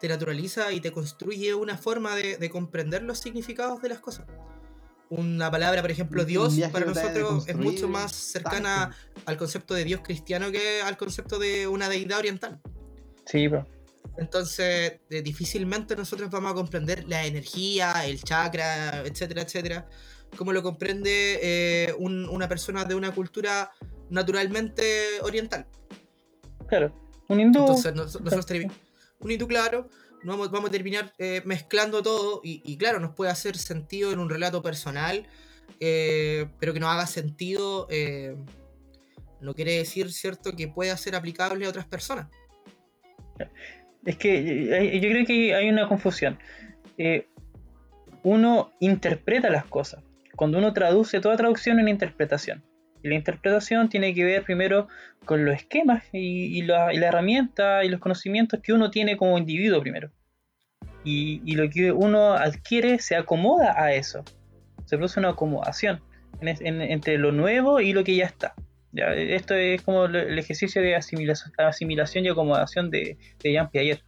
[0.00, 4.26] te naturaliza y te construye una forma de, de comprender los significados de las cosas.
[5.16, 9.22] Una palabra, por ejemplo, Dios, para nosotros es mucho más cercana tanto.
[9.26, 12.60] al concepto de Dios cristiano que al concepto de una deidad oriental.
[13.26, 13.66] Sí, pero.
[14.18, 19.88] Entonces, eh, difícilmente nosotros vamos a comprender la energía, el chakra, etcétera, etcétera,
[20.36, 23.70] como lo comprende eh, un- una persona de una cultura
[24.10, 24.84] naturalmente
[25.22, 25.66] oriental.
[26.68, 26.92] Claro.
[27.28, 27.60] Un hindú.
[27.60, 28.76] Entonces, nos- nosotros tenemos
[29.20, 29.88] un hindú claro,
[30.24, 34.28] vamos, vamos a terminar eh, mezclando todo y, claro, nos puede hacer sentido en un
[34.28, 35.26] relato personal,
[35.80, 38.36] eh, pero que no haga sentido, eh,
[39.40, 42.28] no quiere decir, ¿cierto?, que pueda ser aplicable a otras personas.
[44.04, 46.38] Es que yo creo que hay una confusión.
[48.22, 50.02] Uno interpreta las cosas.
[50.36, 52.62] Cuando uno traduce, toda traducción es una interpretación.
[53.04, 54.88] Y la interpretación tiene que ver primero
[55.26, 60.10] con los esquemas y, la, herramienta y los conocimientos que uno tiene como individuo primero.
[61.04, 64.24] Y, lo que uno adquiere se acomoda a eso.
[64.86, 66.00] Se produce una acomodación
[66.40, 68.54] entre lo nuevo y lo que ya está.
[68.94, 74.00] Esto es como el- ejercicio de asimilación, asimilación y acomodación de, de Jean Piaget.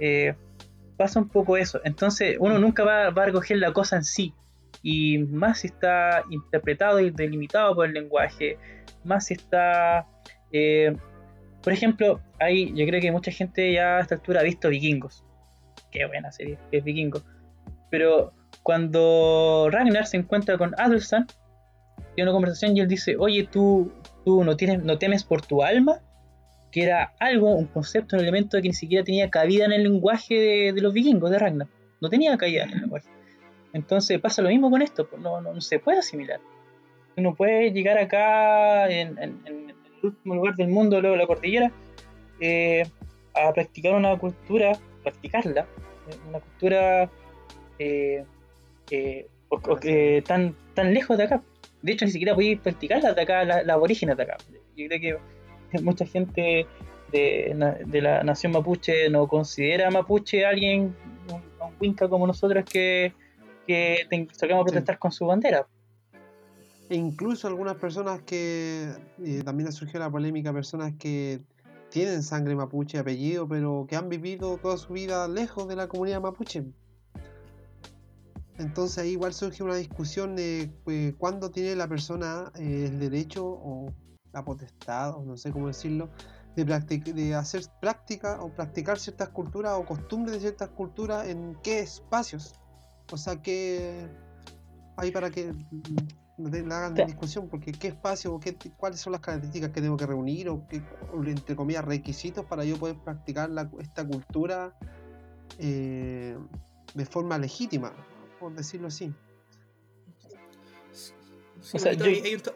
[0.00, 0.34] Eh,
[0.96, 1.80] pasa un poco eso.
[1.84, 4.34] Entonces, uno nunca va, va a recoger la cosa en sí.
[4.82, 8.58] Y más si está interpretado y delimitado por el lenguaje,
[9.04, 10.06] más está.
[10.52, 10.94] eh,
[11.62, 15.24] por ejemplo, hay, yo creo que mucha gente ya a esta altura ha visto Vikingos.
[15.90, 17.22] Qué buena serie, es Vikingo.
[17.90, 21.26] Pero cuando Ragnar se encuentra con Adelsan,
[22.14, 23.92] tiene una conversación y él dice: Oye, tú,
[24.24, 26.00] tú no, tienes, no temes por tu alma
[26.70, 30.34] que era algo, un concepto, un elemento que ni siquiera tenía cabida en el lenguaje
[30.34, 31.68] de, de los vikingos, de Ragnar.
[32.00, 33.08] No tenía cabida en el lenguaje.
[33.74, 36.40] Entonces pasa lo mismo con esto, pues, no, no, no se puede asimilar.
[37.16, 41.72] Uno puede llegar acá en, el último lugar del mundo, luego la cordillera,
[42.40, 42.84] eh,
[43.34, 45.62] a practicar una cultura, practicarla,
[46.08, 47.10] eh, una cultura
[47.80, 48.24] eh,
[48.90, 51.42] eh, tan, tan lejos de acá.
[51.82, 54.36] De hecho, ni siquiera podéis practicarla de acá, la, la aborígenes de acá.
[54.76, 55.18] Yo creo
[55.72, 56.64] que mucha gente
[57.10, 60.94] de, la nación mapuche no considera mapuche a alguien,
[61.28, 63.12] un, un winca como nosotros que,
[63.66, 64.72] que salgamos a Sí.
[64.72, 65.66] protestar con su bandera.
[66.88, 68.90] E incluso algunas personas que
[69.24, 71.40] eh, también ha surgido la polémica, personas que
[71.90, 76.20] tienen sangre mapuche, apellido, pero que han vivido toda su vida lejos de la comunidad
[76.20, 76.64] mapuche.
[78.58, 83.44] Entonces ahí igual surge una discusión de eh, cuándo tiene la persona eh, el derecho
[83.46, 83.92] o
[84.32, 86.08] la potestad, o no sé cómo decirlo,
[86.54, 91.80] de, de hacer práctica o practicar ciertas culturas o costumbres de ciertas culturas en qué
[91.80, 92.54] espacios.
[93.10, 94.06] O sea, que
[94.96, 99.12] ahí para que mm, la hagan Te- discusión, porque qué espacio, o qué, cuáles son
[99.12, 100.82] las características que tengo que reunir, o, qué,
[101.26, 104.74] entre comillas, requisitos para yo poder practicar la- esta cultura
[105.58, 106.36] eh,
[106.94, 107.92] de forma legítima,
[108.40, 109.12] por decirlo así.
[111.60, 112.54] Sí, O sea, yo- hay to-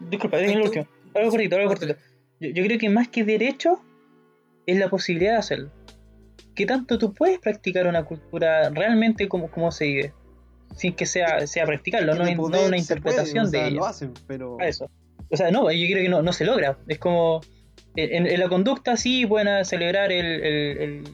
[0.00, 0.86] Disculpa, hay lo último.
[1.14, 1.94] Algo cortito, algo cortito.
[2.40, 3.80] Yo, yo creo que más que derecho
[4.66, 5.70] es la posibilidad de hacerlo.
[6.54, 10.12] ¿Qué tanto tú puedes practicar una cultura realmente como, como se vive?
[10.76, 13.64] Sin que sea, sea practicarlo, Que no, de no poder una puede, interpretación o sea,
[13.64, 13.88] de Lo ella.
[13.90, 14.90] hacen, pero A eso.
[15.30, 16.78] O sea, no, yo creo que no, no se logra.
[16.88, 17.40] Es como.
[17.96, 21.04] En, en la conducta sí pueden celebrar el, el, el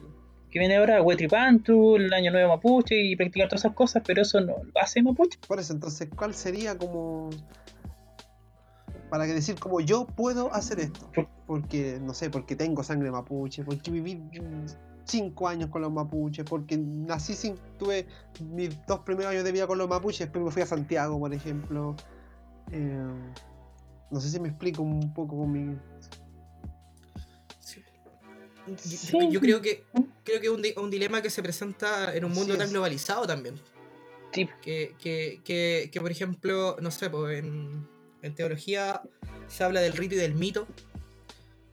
[0.51, 4.41] que viene ahora, Huetripantu, el Año Nuevo Mapuche y practicar todas esas cosas, pero eso
[4.41, 5.39] no lo hace Mapuche.
[5.47, 7.29] Por eso, entonces, ¿cuál sería como
[9.11, 11.11] para que decir como yo puedo hacer esto.
[11.47, 14.23] Porque, no sé, porque tengo sangre mapuche, porque viví
[15.11, 18.07] cinco años con los mapuches, porque nací sin, tuve
[18.41, 21.33] mis dos primeros años de vida con los mapuches, después me fui a Santiago, por
[21.35, 21.97] ejemplo.
[22.71, 23.07] Eh,
[24.11, 25.77] no sé si me explico un poco con mi...
[29.31, 29.85] Yo, creo que
[30.23, 33.57] creo que es un, dilema que se presenta en un mundo tan globalizado también.
[34.31, 34.95] Que, que,
[35.43, 37.89] que, que, por ejemplo, no sé, pues en,
[38.23, 39.03] en teología
[39.49, 40.69] se habla del rito y del mito.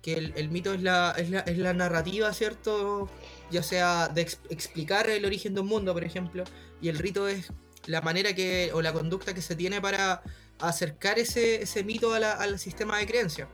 [0.02, 3.10] Que el, mito es la, es la, es, la, narrativa, ¿cierto?
[3.52, 6.44] Ya sea de explicar el origen de un mundo, por ejemplo.
[6.82, 7.52] Y el rito es
[7.88, 10.22] la manera que, o la conducta que se tiene para
[10.60, 13.50] acercar ese, ese mito al sistema de creencia.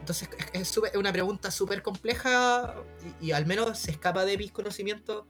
[0.00, 2.74] Entonces es, una pregunta súper compleja
[3.20, 5.26] y, al menos se escapa de mis conocimientos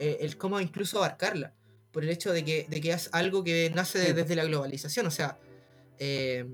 [0.00, 1.54] eh, el cómo incluso abarcarla.
[1.92, 5.06] Por el hecho de que, de que es algo que nace desde la globalización.
[5.06, 5.38] O sea,
[5.98, 6.46] eh,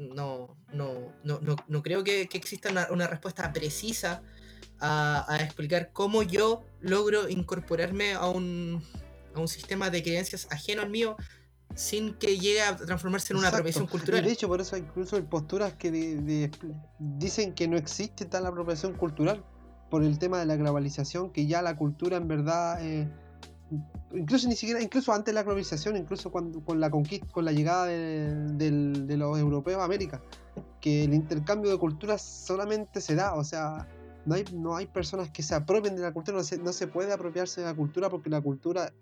[0.00, 4.22] no, no, no, no, creo que, exista una, respuesta precisa
[4.80, 8.82] a, explicar cómo yo logro incorporarme a un,
[9.34, 11.16] a un sistema de creencias ajeno al mío
[11.74, 14.24] sin que llegue a transformarse en una apropiación cultural.
[14.24, 16.50] de hecho, por eso hay incluso posturas que
[16.98, 19.44] dicen que no existe tal apropiación cultural
[19.90, 23.08] por el tema de la globalización, que ya la cultura en verdad eh,
[24.12, 27.86] incluso ni siquiera, incluso antes de la globalización, incluso con la conquista, con la llegada
[27.86, 30.20] de, los europeos a América,
[30.80, 33.88] que el intercambio de culturas solamente se da, o sea,
[34.26, 36.86] no hay, no hay personas que se apropien de la cultura, no se, no se
[36.86, 38.92] puede apropiarse de la cultura porque la cultura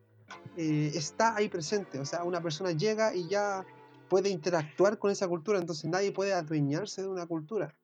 [0.56, 3.64] eh, está ahí presente, o sea, una persona llega y ya
[4.08, 7.74] puede interactuar con esa cultura, entonces nadie puede adueñarse de una cultura.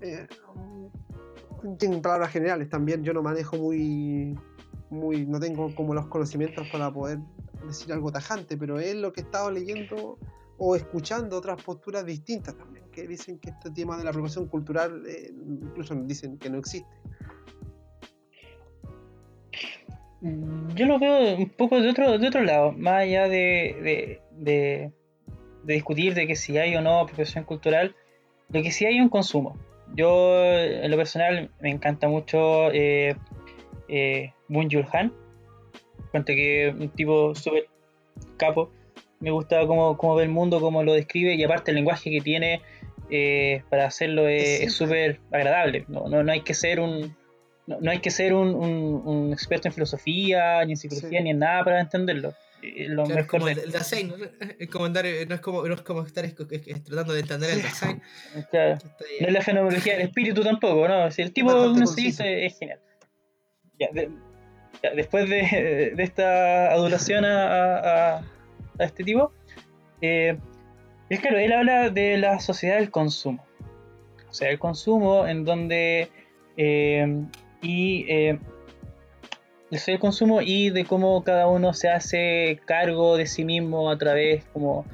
[0.00, 0.26] Eh,
[1.80, 4.38] en palabras generales, también yo no manejo muy
[4.90, 7.18] muy, no tengo como los conocimientos para poder
[7.66, 10.18] decir algo tajante, pero es lo que he estado leyendo
[10.58, 15.04] o escuchando otras posturas distintas también, que dicen que este tema de la apropiación cultural
[15.06, 16.90] eh, incluso dicen que no existe.
[20.20, 24.92] Yo lo veo un poco de otro, de otro lado, más allá de, de,
[25.62, 27.94] discutir de que si hay o no apropiación cultural,
[28.48, 29.56] lo que sí hay es un consumo.
[29.94, 33.16] Yo, en lo personal, me encanta mucho eh,
[33.88, 35.12] eh, Moon Han.
[36.10, 37.66] Cuenta que un tipo súper
[38.36, 38.70] capo.
[39.20, 42.20] Me gusta cómo, cómo, ve el mundo, cómo lo describe y aparte el lenguaje que
[42.20, 42.62] tiene
[43.10, 45.84] eh, para hacerlo es súper agradable.
[45.88, 47.16] No, no, no, hay que ser un
[47.66, 51.64] no, hay que ser un, un, experto en filosofía, ni en psicología, ni en nada
[51.64, 52.32] para entenderlo.
[52.62, 54.16] Eh, lo es como el, design, ¿no?
[54.58, 58.02] Es como andar, no, es como, no es como estar tratando de entender el design.
[59.20, 61.10] No es la fenomenología del espíritu tampoco, ¿no?
[61.10, 62.80] Si el tipo no se dice, es genial
[64.94, 68.22] después de, esta adulación a,
[68.78, 69.32] este tipo,
[70.00, 70.38] eh,
[71.08, 73.44] es claro, él habla de la sociedad del consumo.
[74.28, 76.10] O sea, el consumo en donde...
[76.56, 77.24] Eh,
[77.62, 78.38] y eh,
[79.70, 84.44] el consumo y de cómo cada uno se hace cargo de sí mismo a través
[84.52, 84.84] como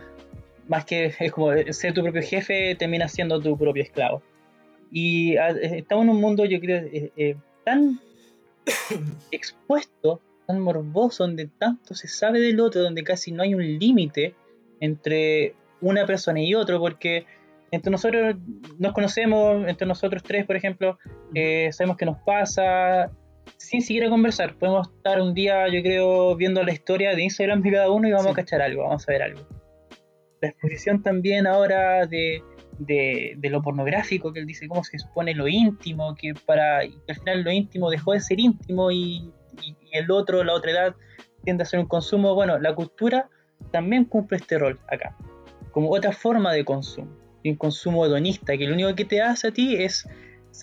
[0.67, 4.23] más que es como ser tu propio jefe termina siendo tu propio esclavo
[4.91, 8.01] y ah, estamos en un mundo yo creo eh, tan
[9.31, 14.35] expuesto, tan morboso, donde tanto se sabe del otro, donde casi no hay un límite
[14.81, 17.27] entre una persona y otro, porque
[17.71, 18.37] entre nosotros
[18.79, 20.99] nos conocemos, entre nosotros tres, por ejemplo,
[21.35, 23.11] eh, sabemos qué nos pasa,
[23.57, 24.57] sin siquiera conversar.
[24.57, 28.13] Podemos estar un día, yo creo, viendo la historia de Instagram de cada uno y
[28.13, 29.41] vamos a cachar algo, vamos a ver algo.
[30.41, 32.43] La exposición también ahora de,
[32.79, 37.43] de, lo pornográfico, que él dice cómo se supone lo íntimo, que para al final
[37.43, 39.31] lo íntimo dejó de ser íntimo y,
[39.93, 40.97] el otro, la otra edad,
[41.45, 42.35] tiende a ser un consumo.
[42.35, 43.29] Bueno, la cultura
[43.71, 45.17] también cumple este rol acá,
[45.71, 47.11] como otra forma de consumo,
[47.45, 50.09] un consumo hedonista, que lo único que te hace a ti es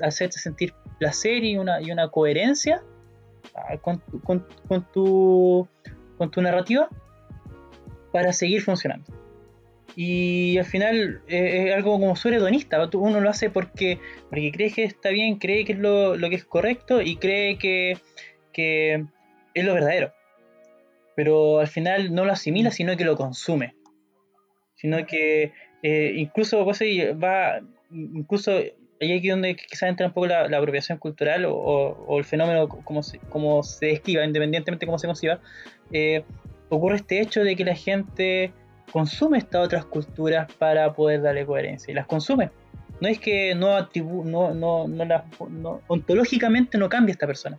[0.01, 2.83] hacerte sentir placer y una, y una coherencia
[3.55, 4.45] ah, con, con,
[4.91, 5.67] tu,
[6.17, 6.89] con tu narrativa
[8.11, 9.05] para seguir funcionando.
[9.95, 12.89] Y al final eh, es algo como súper hedonista.
[12.93, 16.45] Uno lo hace porque, porque cree que está bien, cree que es lo, que es
[16.45, 17.97] correcto y cree que,
[19.53, 20.13] es lo verdadero.
[21.15, 23.75] Pero al final no lo asimila, sino que lo consume.
[24.75, 25.51] Sino que
[25.83, 27.61] eh, incluso pues, va,
[27.91, 28.51] incluso
[29.01, 33.17] ahí aquí donde quizás entra un poco la, apropiación cultural o, el fenómeno como se,
[33.17, 35.39] como se describa, independientemente de cómo se conciba,
[35.91, 36.23] eh,
[36.69, 38.53] ocurre este hecho de que la gente
[38.91, 42.49] consume estas otras culturas para poder darle coherencia y las consume.
[42.99, 47.57] No es que no, atribu no, no, no, las- no- ontológicamente no cambia esta persona.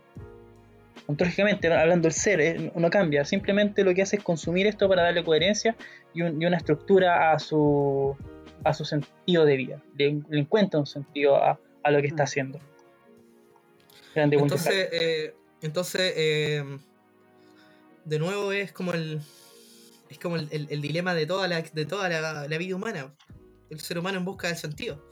[1.05, 3.25] Ontológicamente, hablando del ser, eh, no cambia.
[3.25, 5.75] Simplemente lo que hace es consumir esto para darle coherencia
[6.13, 8.15] y, un- y una estructura a su,
[8.63, 9.81] a su sentido de vida.
[9.97, 12.25] Le, le encuentra un sentido a, a lo que está Mm.
[12.25, 12.59] haciendo.
[14.15, 14.37] Grande.
[14.37, 16.63] Entonces, eh, entonces eh,
[18.05, 19.19] de nuevo es como el
[20.13, 23.13] es como el, el- el dilema de toda la de toda la, la vida humana.
[23.69, 25.03] El ser humano en busca del sentido.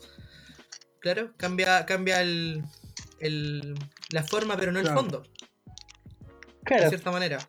[1.00, 2.64] Claro, cambia, cambia el,
[3.20, 3.76] el-
[4.12, 5.02] la forma, pero no el Claro.
[5.02, 7.40] fondo, de Claro, cierta manera.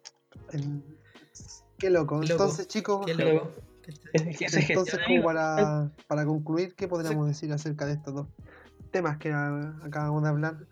[1.79, 2.21] Qué loco.
[2.21, 2.45] Qué loco.
[2.45, 3.53] Entonces, chicos, Qué loco.
[4.15, 8.27] entonces como para, para concluir, ¿qué podríamos decir acerca de estos dos
[8.91, 10.67] temas que acabamos de hablar?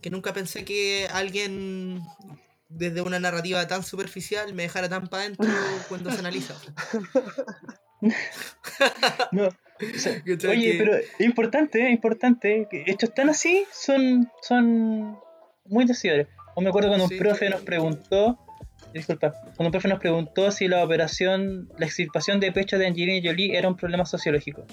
[0.00, 2.02] Que nunca pensé que alguien
[2.74, 5.48] desde una narrativa tan superficial me dejara tan para adentro
[5.88, 6.54] cuando se analiza.
[9.32, 9.52] No, o
[9.98, 10.50] sea, ¿Cachai?
[10.50, 12.68] Oye, Que- pero es importante, es importante.
[12.86, 15.18] Hechos tan así son, son
[15.66, 16.26] muy decidores.
[16.54, 18.38] O me acuerdo cuando Sí, un profe nos preguntó,
[18.92, 23.20] disculpa, cuando un profe nos preguntó si la operación, la extirpación de pecho de Angelina
[23.26, 24.66] Jolie era un problema sociológico.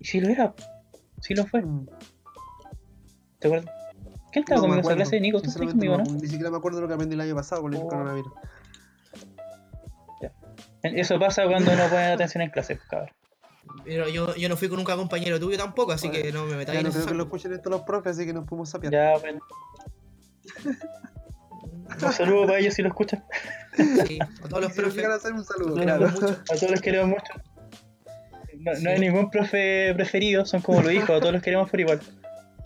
[0.00, 0.54] Y si lo era,
[1.20, 1.62] sí lo fue.
[1.62, 1.86] Mm,
[3.38, 3.74] ¿Te acuerdas?
[4.44, 5.20] ¿Quién estaba no en esa clase?
[5.20, 6.12] Nico, tú estás conmigo, no- ¿no?
[6.12, 7.88] Ni siquiera me acuerdo lo que aprendí el año pasado con el Oh.
[7.88, 8.32] coronavirus.
[10.82, 13.10] Eso pasa cuando no ponen atención en clase, cabrón.
[13.84, 16.76] Pero yo, yo no fui con un compañero tuyo tampoco, así que no me metáis
[16.76, 18.92] Ya en no creo que lo escuchen esto los profes, así que nos podemos sapear.
[18.92, 19.40] Ya, bueno.
[22.02, 23.24] Un saludo para ellos si lo escuchan.
[24.06, 25.04] Sí, a todos los Si profes.
[25.04, 26.06] hacer un saludo, claro.
[26.06, 27.32] A todos los queremos mucho.
[28.60, 28.82] No, Sí.
[28.84, 32.00] no hay ningún profe preferido, son como los hijos, a todos los queremos por igual.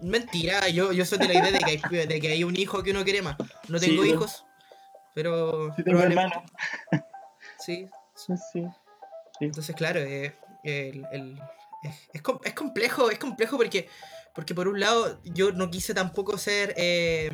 [0.03, 1.65] Mentira, yo, yo soy de la idea de que,
[2.01, 3.37] hay, de que hay un hijo que uno quiere más.
[3.69, 4.45] No tengo yo- hijos,
[5.15, 5.75] pero.
[5.77, 6.43] Sí, tengo hermano.
[7.59, 8.65] Sí, Sí, sí.
[9.41, 10.35] entonces, claro, eh,
[10.65, 11.39] el- el-
[11.83, 13.89] es, es com- es complejo, es complejo porque,
[14.35, 17.31] porque por un lado yo no quise tampoco ser eh,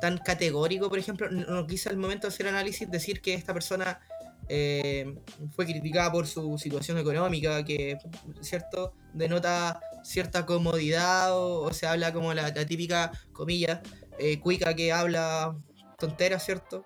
[0.00, 3.52] tan categórico, por ejemplo, no, no quise al momento de hacer análisis decir que esta
[3.52, 4.00] persona
[4.48, 5.14] eh,
[5.54, 7.98] fue criticada por su situación económica, que,
[8.40, 8.94] ¿cierto?
[9.12, 13.82] Denota cierta comodidad o, o se habla como la, la típica, comilla,
[14.18, 15.56] eh, cuica que habla
[15.98, 16.84] tonteras, ¿cierto?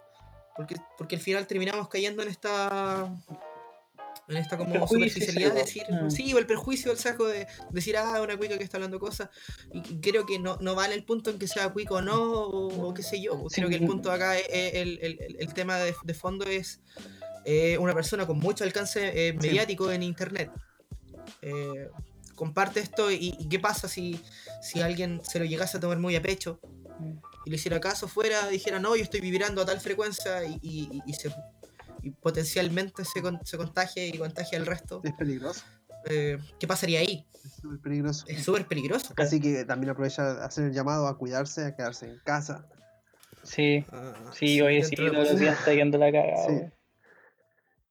[0.56, 3.12] Porque, porque al final terminamos cayendo en esta
[4.28, 6.10] en esta como superficialidad de decir, mm.
[6.10, 9.28] sí, o el perjuicio, el saco de decir, ah, una cuica que está hablando cosas,
[9.72, 12.88] y creo que no, no vale el punto en que sea cuico o no, o,
[12.88, 15.78] o qué sé yo, Sí, creo que el punto acá, es, el, el- el- tema
[15.78, 16.80] de, de fondo es
[17.44, 19.48] eh, una persona con mucho alcance eh, Sí.
[19.48, 20.50] mediático en internet.
[21.42, 21.88] Eh,
[22.40, 24.18] comparte esto y, y qué pasa si,
[24.62, 26.58] si alguien se lo llegase a tomar muy a pecho
[27.44, 31.02] y le hiciera caso fuera, dijera no, yo estoy vibrando a tal frecuencia y, y-
[31.06, 31.30] y se,
[32.02, 35.62] y potencialmente se, con- se contagia y contagia al resto, Es peligroso,
[36.08, 37.26] eh, ¿qué pasaría ahí?
[37.44, 38.24] es súper peligroso.
[38.26, 39.12] Es súper peligroso.
[39.18, 42.66] Así que también aprovecha hacer el llamado a cuidarse, a quedarse en casa.
[43.42, 46.46] Sí, Ah, sí, oye, sí, todos los días está yendo la cagada.
[46.46, 46.72] Sí.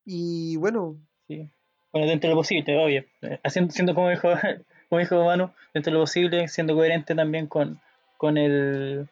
[0.05, 0.97] Y bueno,
[1.27, 1.51] Sí.
[1.91, 3.03] Bueno, dentro de lo posible, obvio.
[3.21, 4.29] Eh, Haciendo, siendo como dijo,
[4.89, 7.79] como dijo Manu, dentro de lo posible, siendo coherente también con,
[8.17, 9.07] con el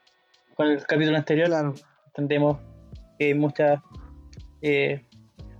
[0.56, 1.48] con el capítulo anterior.
[1.48, 1.74] claro,
[2.08, 2.58] Entendemos
[3.20, 3.80] que hay muchas
[4.62, 5.06] eh,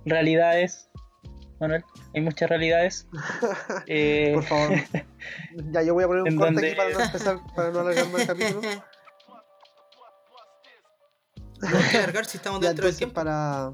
[0.04, 0.88] realidades,
[1.60, 3.08] Manuel, hay muchas realidades.
[3.86, 4.76] eh, por favor.
[5.72, 8.08] ya, yo voy a poner un corte donde- aquí para no empezar, para no alargar
[8.10, 8.60] más el capítulo.
[11.60, 13.14] No hay que alargar si estamos Ya, dentro del tiempo.
[13.14, 13.72] para.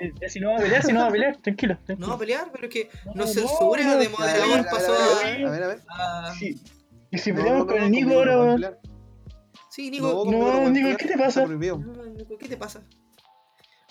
[0.00, 1.74] Eh, ya si no va a pelear, si no va a pelear, tranquilo.
[1.74, 2.12] No tranquilo.
[2.12, 3.96] a pelear, pero es que No, nos no, censura no.
[3.96, 5.24] de A ver, a moderador ver, pasó a a.
[5.24, 6.60] ver, a ver, a Sí.
[7.10, 8.76] Y si No, peleamos no, con no, el Nico ahora, no.
[9.70, 10.24] Sí, Nico.
[10.26, 11.46] No, No, Nico, ¿qué te pasa?
[11.46, 12.82] No, Nico, ¿Qué te pasa?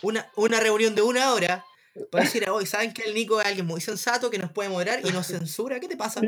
[0.02, 1.64] Una, una reunión de una hora
[2.12, 5.00] para decir hoy, ¿saben que el Nico es alguien muy sensato que nos puede moderar
[5.06, 5.80] y nos censura?
[5.80, 6.22] ¿Qué te pasa?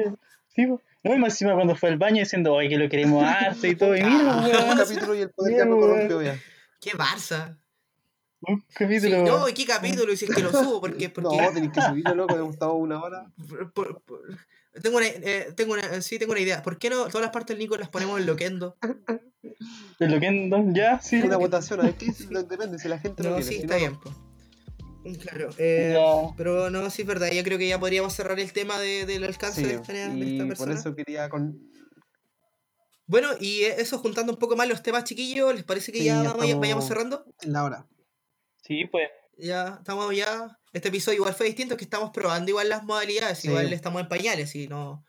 [0.56, 3.68] Sí, no, y más encima cuando fue al baño diciendo, oye, que lo queremos harto
[3.68, 3.96] y todo.
[3.96, 6.40] Y mira, Un weón, capítulo y el poder ya corrompió ya.
[6.80, 7.58] ¡Qué Barça!
[8.48, 9.24] Un Sí, capítulo.
[9.26, 10.12] no, ¿y qué capítulo?
[10.14, 12.74] Y si es que lo subo, porque, porque No, tenéis que subirlo, loco, me gustaba
[12.74, 13.32] una hora.
[13.48, 14.22] por- por- por-
[14.82, 16.62] tengo una, eh, tengo una, sí, tengo una idea.
[16.62, 18.76] ¿Por qué no todas las partes del Nico las ponemos en Loquendo?
[20.00, 21.22] De lo que ya, sí.
[21.22, 23.50] Una votación, a ver qué es, lo- depende si la gente lo No, quiere.
[23.50, 23.96] sí, si está no, bien.
[24.00, 24.14] po.
[25.22, 25.96] Claro, eh,
[26.36, 27.30] pero no, sí es verdad.
[27.32, 30.02] Yo creo que ya podríamos cerrar el tema de- del alcance Sí, de, esta, de
[30.04, 30.74] esta y por persona.
[30.74, 31.62] eso quería con.
[33.08, 36.16] Bueno, y eso juntando un poco más los temas chiquillos, ¿les parece que Sí, ya
[36.24, 37.26] ya vamos- estamos- vayamos cerrando?
[37.42, 37.86] en la hora.
[38.66, 39.08] Sí, pues.
[39.38, 40.58] Ya estamos ya.
[40.74, 43.48] Este episodio igual fue distinto, es que estamos probando igual las modalidades, Sí.
[43.50, 45.04] igual estamos en pañales y no,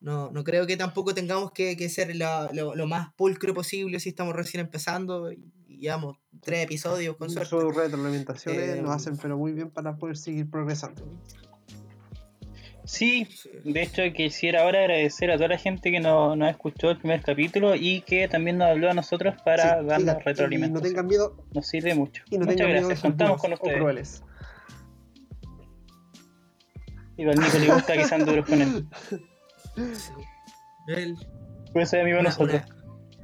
[0.00, 3.98] no, no creo que tampoco tengamos que, que ser la- lo, lo más pulcro posible
[4.00, 7.48] si estamos recién empezando y, y llevamos tres episodios con suerte.
[7.50, 11.02] Sus retroalimentaciones Eh, nos hacen pero muy bien para poder seguir progresando.
[12.84, 13.28] Sí,
[13.64, 17.22] de hecho quisiera ahora agradecer a toda la gente que nos, nos escuchó el primer
[17.22, 20.82] capítulo y que también nos habló a nosotros para Sí, darnos y No retroalimentación.
[20.90, 22.24] tengan miedo Nos sirve mucho.
[22.28, 23.76] y no Muchas miedo gracias, contamos con ustedes.
[23.78, 24.22] crueles.
[27.16, 28.86] Y al Nico le gusta que sean duros con él.
[29.94, 30.12] Sí.
[30.88, 31.16] Él
[31.72, 32.62] Por eso es amigo de nosotros.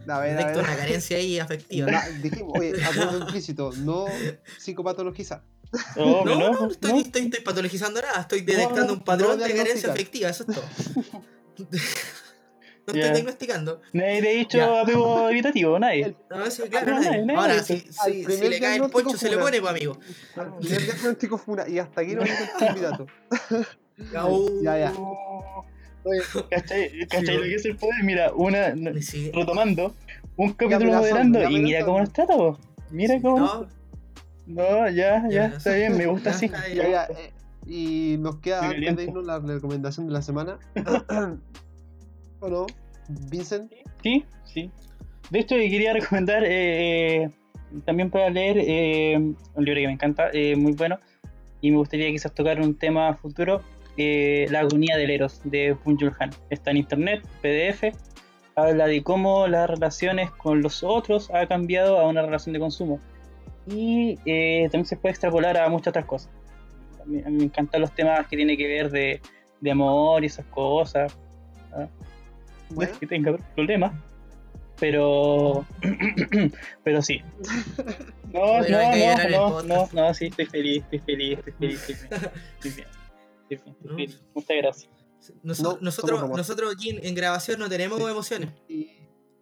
[0.06, 0.58] una- A ver, a ver.
[0.58, 1.90] una carencia ahí afectiva.
[1.90, 4.04] Na- dijimos, oye, acuerdo implícito, no
[4.58, 5.42] psicopatologizar.
[5.96, 6.98] No, no, no, no estoy, no.
[7.00, 10.54] estoy, estoy patologizando nada, estoy detectando no, un patrón no de carencia afectiva, eso es
[10.54, 10.64] todo.
[12.86, 13.00] no Ya.
[13.00, 13.82] estoy diagnosticando.
[13.92, 14.80] Nadie te ha dicho Ya.
[14.80, 16.16] apego evitativo, nadie.
[16.30, 17.24] No, sí, claro, No, nadie.
[17.26, 17.64] nadie, Ahora, nadie.
[17.64, 19.44] si, si, si le cae el poncho, se le funa.
[19.44, 19.98] pone, pues, amigo.
[20.60, 21.68] Primer diagnóstico fue una.
[21.68, 22.22] Y hasta aquí no
[22.58, 23.06] candidato.
[24.16, 24.62] Au.
[24.62, 24.92] Ya, ya.
[26.04, 28.02] Oye, ¿Cachai, cachai Sí, lo que es el poder?
[28.04, 29.30] Mira, una, no- Sí.
[29.34, 29.94] retomando,
[30.36, 32.58] un capítulo moderando y mira cómo nos trata, vos.
[32.90, 33.38] Mira cómo.
[33.38, 33.68] No,
[34.48, 36.48] No, ya, ya, está bien, me gusta así.
[36.74, 37.32] Ya, ya, eh,
[37.66, 40.58] y nos queda antes de irnos la recomendación de la semana.
[42.40, 42.66] ¿O no?
[43.30, 43.70] Vincent.
[44.02, 44.70] Sí, sí.
[45.30, 47.30] De hecho, quería recomendar eh, eh,
[47.84, 50.98] también para leer eh, un libro que me encanta, eh, muy bueno,
[51.60, 53.60] y me gustaría quizás tocar un tema futuro,
[53.98, 56.30] eh, La agonía del Eros, de Bunjul Han.
[56.48, 57.94] Está en internet, PDF,
[58.54, 62.98] habla de cómo las relaciones con los otros ha cambiado a una relación de consumo.
[63.70, 66.30] Y eh, también se puede extrapolar a muchas otras cosas.
[67.00, 69.20] A mí, a mí me encantan los temas que tienen que ver de,
[69.60, 71.16] de amor y esas cosas.
[71.76, 71.88] No
[72.70, 73.92] Bueno, es que tenga problemas,
[74.78, 75.66] pero.
[76.84, 77.20] pero sí.
[78.32, 82.30] No, no, no, no, no, no, sí, estoy feliz, estoy feliz, estoy feliz, estoy bien.
[82.54, 82.88] Estoy bien,
[83.42, 83.96] estoy bien, estoy No.
[83.96, 84.22] feliz.
[84.34, 84.90] Muchas gracias.
[85.42, 88.50] Nos- No, nosotros, nosotros aquí en, en grabación no tenemos emociones.
[88.68, 88.97] y,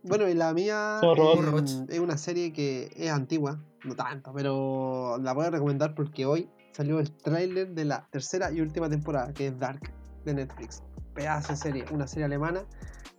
[0.08, 1.84] bueno, y la mía robots.
[1.88, 6.48] es una serie que es antigua, no tanto, pero la voy a recomendar porque hoy
[6.72, 9.80] salió el tráiler de la tercera y última temporada, que es Dark,
[10.24, 10.82] de Netflix.
[11.14, 12.64] Pedazo de serie, una serie alemana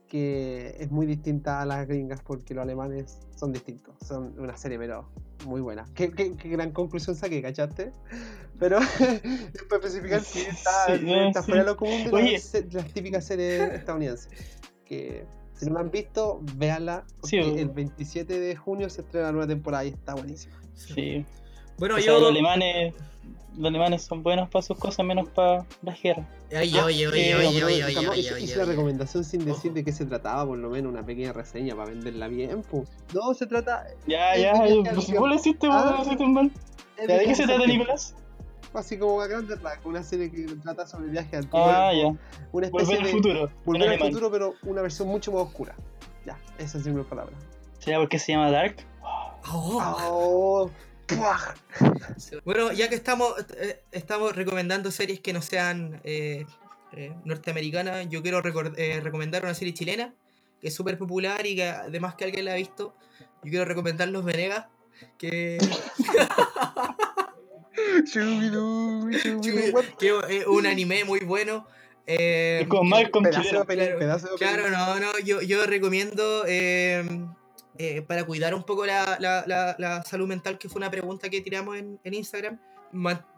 [0.08, 3.96] que es muy distinta a las gringas porque los alemanes son distintos.
[4.08, 5.10] Son una serie, pero
[5.46, 5.86] muy buena.
[5.96, 7.92] Qué, qué- qué gran conclusión saqué, ¿cachaste?
[8.58, 11.46] Pero es para especificar que está, Sí, está sí.
[11.48, 12.32] fuera de lo común de Oye.
[12.34, 14.30] las, las típicas series estadounidenses.
[14.86, 15.26] Que
[15.58, 17.04] si no la han visto, véanla.
[17.24, 20.56] Sí, el 27 de junio se estrena la nueva temporada y está buenísima.
[20.76, 21.26] Sí.
[21.78, 22.20] Bueno, o sea, yo.
[22.20, 22.94] los alemanes.
[23.58, 26.28] Los alemanes son buenos para sus cosas, menos para las guerras.
[26.52, 29.44] Oye, oye, oye, eh, oye, oye, oye, calma, oye, hice, oye, hice la recomendación sin
[29.46, 32.62] decir de qué se trataba, por lo menos una pequeña reseña para venderla bien.
[32.70, 32.88] pues.
[33.16, 33.88] No, se trata.
[34.06, 35.22] Ya, ya, pues si tiempo.
[35.22, 35.96] vos lo hiciste, vos Ah.
[35.98, 36.52] lo hiciste mal.
[36.98, 37.66] es ¿Ya de qué se trata.
[37.66, 38.16] Nicolás?
[38.78, 41.58] Así como a grandes rasgos, una serie que trata sobre el viaje al tiempo.
[41.58, 42.14] Ah, ya.
[42.52, 43.52] Una especie Volver al de futuro.
[43.66, 45.76] volver al futuro, pero una versión mucho más oscura.
[46.26, 47.36] Ya, esa es mi palabra.
[47.80, 48.78] ¿Será porque se llama Dark?
[49.50, 49.82] Oh.
[50.10, 50.72] Oh,
[51.08, 51.56] ¡puah!
[52.44, 56.46] Bueno, ya que estamos, eh, estamos recomendando series que no sean eh,
[56.94, 58.42] eh, norteamericanas, yo quiero
[58.76, 60.14] eh, recomendar una serie chilena
[60.62, 62.96] que es súper popular y que además que alguien la ha visto,
[63.44, 64.66] yo quiero recomendar Los Venegas,
[65.18, 65.58] que,
[69.74, 69.86] What?
[70.00, 71.68] que es un anime muy bueno.
[72.10, 73.66] eh, como que- Malcolm Pedazo
[74.38, 77.04] Claro, pedazo no, no, yo, yo recomiendo eh,
[77.78, 81.30] eh, para cuidar un poco la, la- la- la salud mental, que fue una pregunta
[81.30, 82.60] que tiramos en, en Instagram,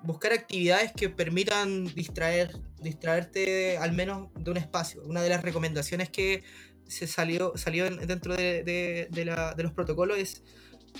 [0.03, 5.01] buscar actividades que permitan distraer, distraerte al menos de un espacio.
[5.03, 6.43] Una de las recomendaciones que
[6.87, 10.43] se salió, salió en- dentro de, de- de la- de los protocolos es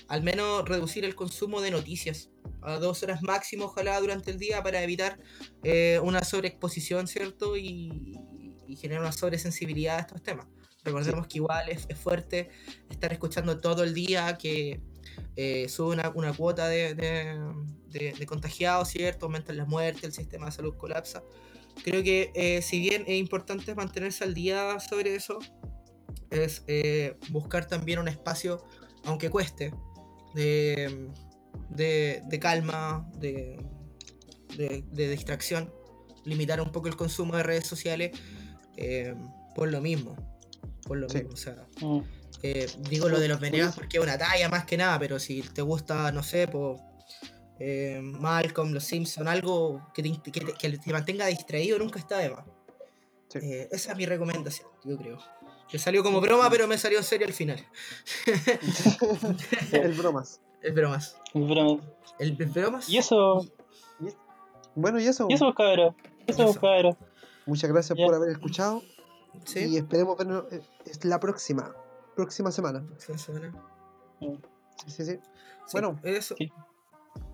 [0.07, 2.29] al menos reducir el consumo de noticias
[2.61, 5.19] a dos horas máximo, ojalá durante el día, para evitar
[5.63, 7.55] eh, una sobreexposición, ¿cierto?
[7.57, 8.19] Y,
[8.67, 10.47] y generar una sobresensibilidad a estos temas.
[10.83, 12.49] Recordemos que igual es, es fuerte
[12.89, 14.81] estar escuchando todo el día que
[15.35, 17.39] eh, sube una, una cuota de, de-
[17.87, 19.25] de- de contagiados, ¿cierto?
[19.25, 21.23] Aumentan las muertes, el sistema de salud colapsa.
[21.83, 25.39] Creo que eh, si bien es importante mantenerse al día sobre eso,
[26.29, 28.63] es eh, buscar también un espacio,
[29.05, 29.73] aunque cueste,
[30.33, 31.09] de,
[31.69, 33.63] de, de calma, de,
[34.57, 35.73] de, de distracción,
[36.25, 38.11] limitar un poco el consumo de redes sociales
[38.77, 39.15] eh,
[39.55, 40.15] por lo mismo.
[40.85, 41.17] Por lo Sí.
[41.19, 41.99] mismo, o sea, Mm.
[42.43, 45.41] eh, digo lo de los venegas porque es una talla más que nada, pero si
[45.41, 46.77] te gusta, no sé, por
[48.01, 52.29] Malcolm, Los Simpson, algo que te, que te- que te mantenga distraído nunca está de
[52.29, 52.45] más.
[53.27, 53.39] Sí.
[53.41, 55.17] Eh, esa es mi recomendación, yo creo.
[55.69, 57.63] Que salió como broma, pero me salió en serio al final.
[59.71, 60.41] El bromas.
[60.61, 61.15] El bromas.
[61.33, 61.81] Es broma.
[62.19, 62.89] El, el bromas.
[62.89, 63.45] Y eso,
[64.75, 65.27] Bueno, y eso.
[65.29, 65.95] y eso, cabrón.
[66.27, 66.59] Eso, Eso.
[66.59, 66.97] cabrón.
[67.45, 68.81] Muchas gracias por haber escuchado.
[69.55, 70.61] Y esperemos vernos eh,
[71.03, 71.73] la próxima.
[72.15, 72.83] Próxima semana.
[72.97, 73.53] Sí, semana.
[74.19, 75.11] Sí, sí, sí.
[75.13, 75.19] Sí,
[75.73, 75.99] Bueno.
[76.03, 76.35] eso.
[76.37, 76.51] Sí.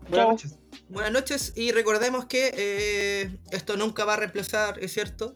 [0.09, 0.59] Buenas noches.
[0.89, 5.36] Buenas noches y recordemos que eh, esto nunca va a reemplazar, ¿es cierto?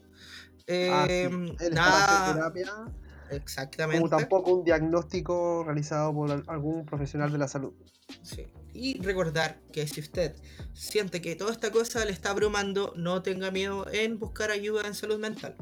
[0.72, 1.70] Eh, Ah, sí.
[1.72, 2.74] Nada, hacer terapia,
[3.32, 4.00] exactamente.
[4.02, 7.74] como tampoco un diagnóstico realizado por al- algún profesional de la salud.
[8.22, 8.46] Sí.
[8.74, 10.36] Y recordar que si usted
[10.74, 14.94] siente que toda esta cosa le está abrumando, no tenga miedo en buscar ayuda en
[14.94, 15.56] salud mental,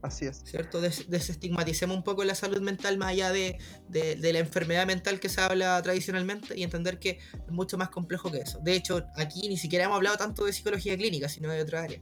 [0.00, 0.42] Así es.
[0.44, 0.80] ¿cierto?
[0.80, 5.20] Des- desestigmaticemos un poco la salud mental más allá de, de- de la enfermedad mental
[5.20, 8.58] que se habla tradicionalmente y entender que es mucho más complejo que eso.
[8.62, 12.00] De hecho, aquí ni siquiera hemos hablado tanto de psicología clínica, sino de otra área.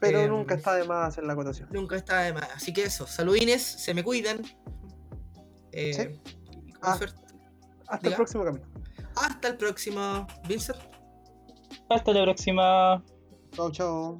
[0.00, 1.68] Pero Eh, nunca está de más hacer la acotación.
[1.72, 2.48] Nunca está de más.
[2.54, 4.42] Así que eso, saludines, se me cuidan.
[5.72, 6.32] Eh, Sí.
[6.80, 6.96] Ah.
[6.96, 7.20] suerte.
[7.88, 8.10] Hasta diga.
[8.10, 8.72] el próximo capítulo.
[9.16, 10.26] Hasta el próximo.
[10.46, 10.78] Vincent.
[11.90, 13.02] Hasta la próxima.
[13.52, 14.18] Chao, chao.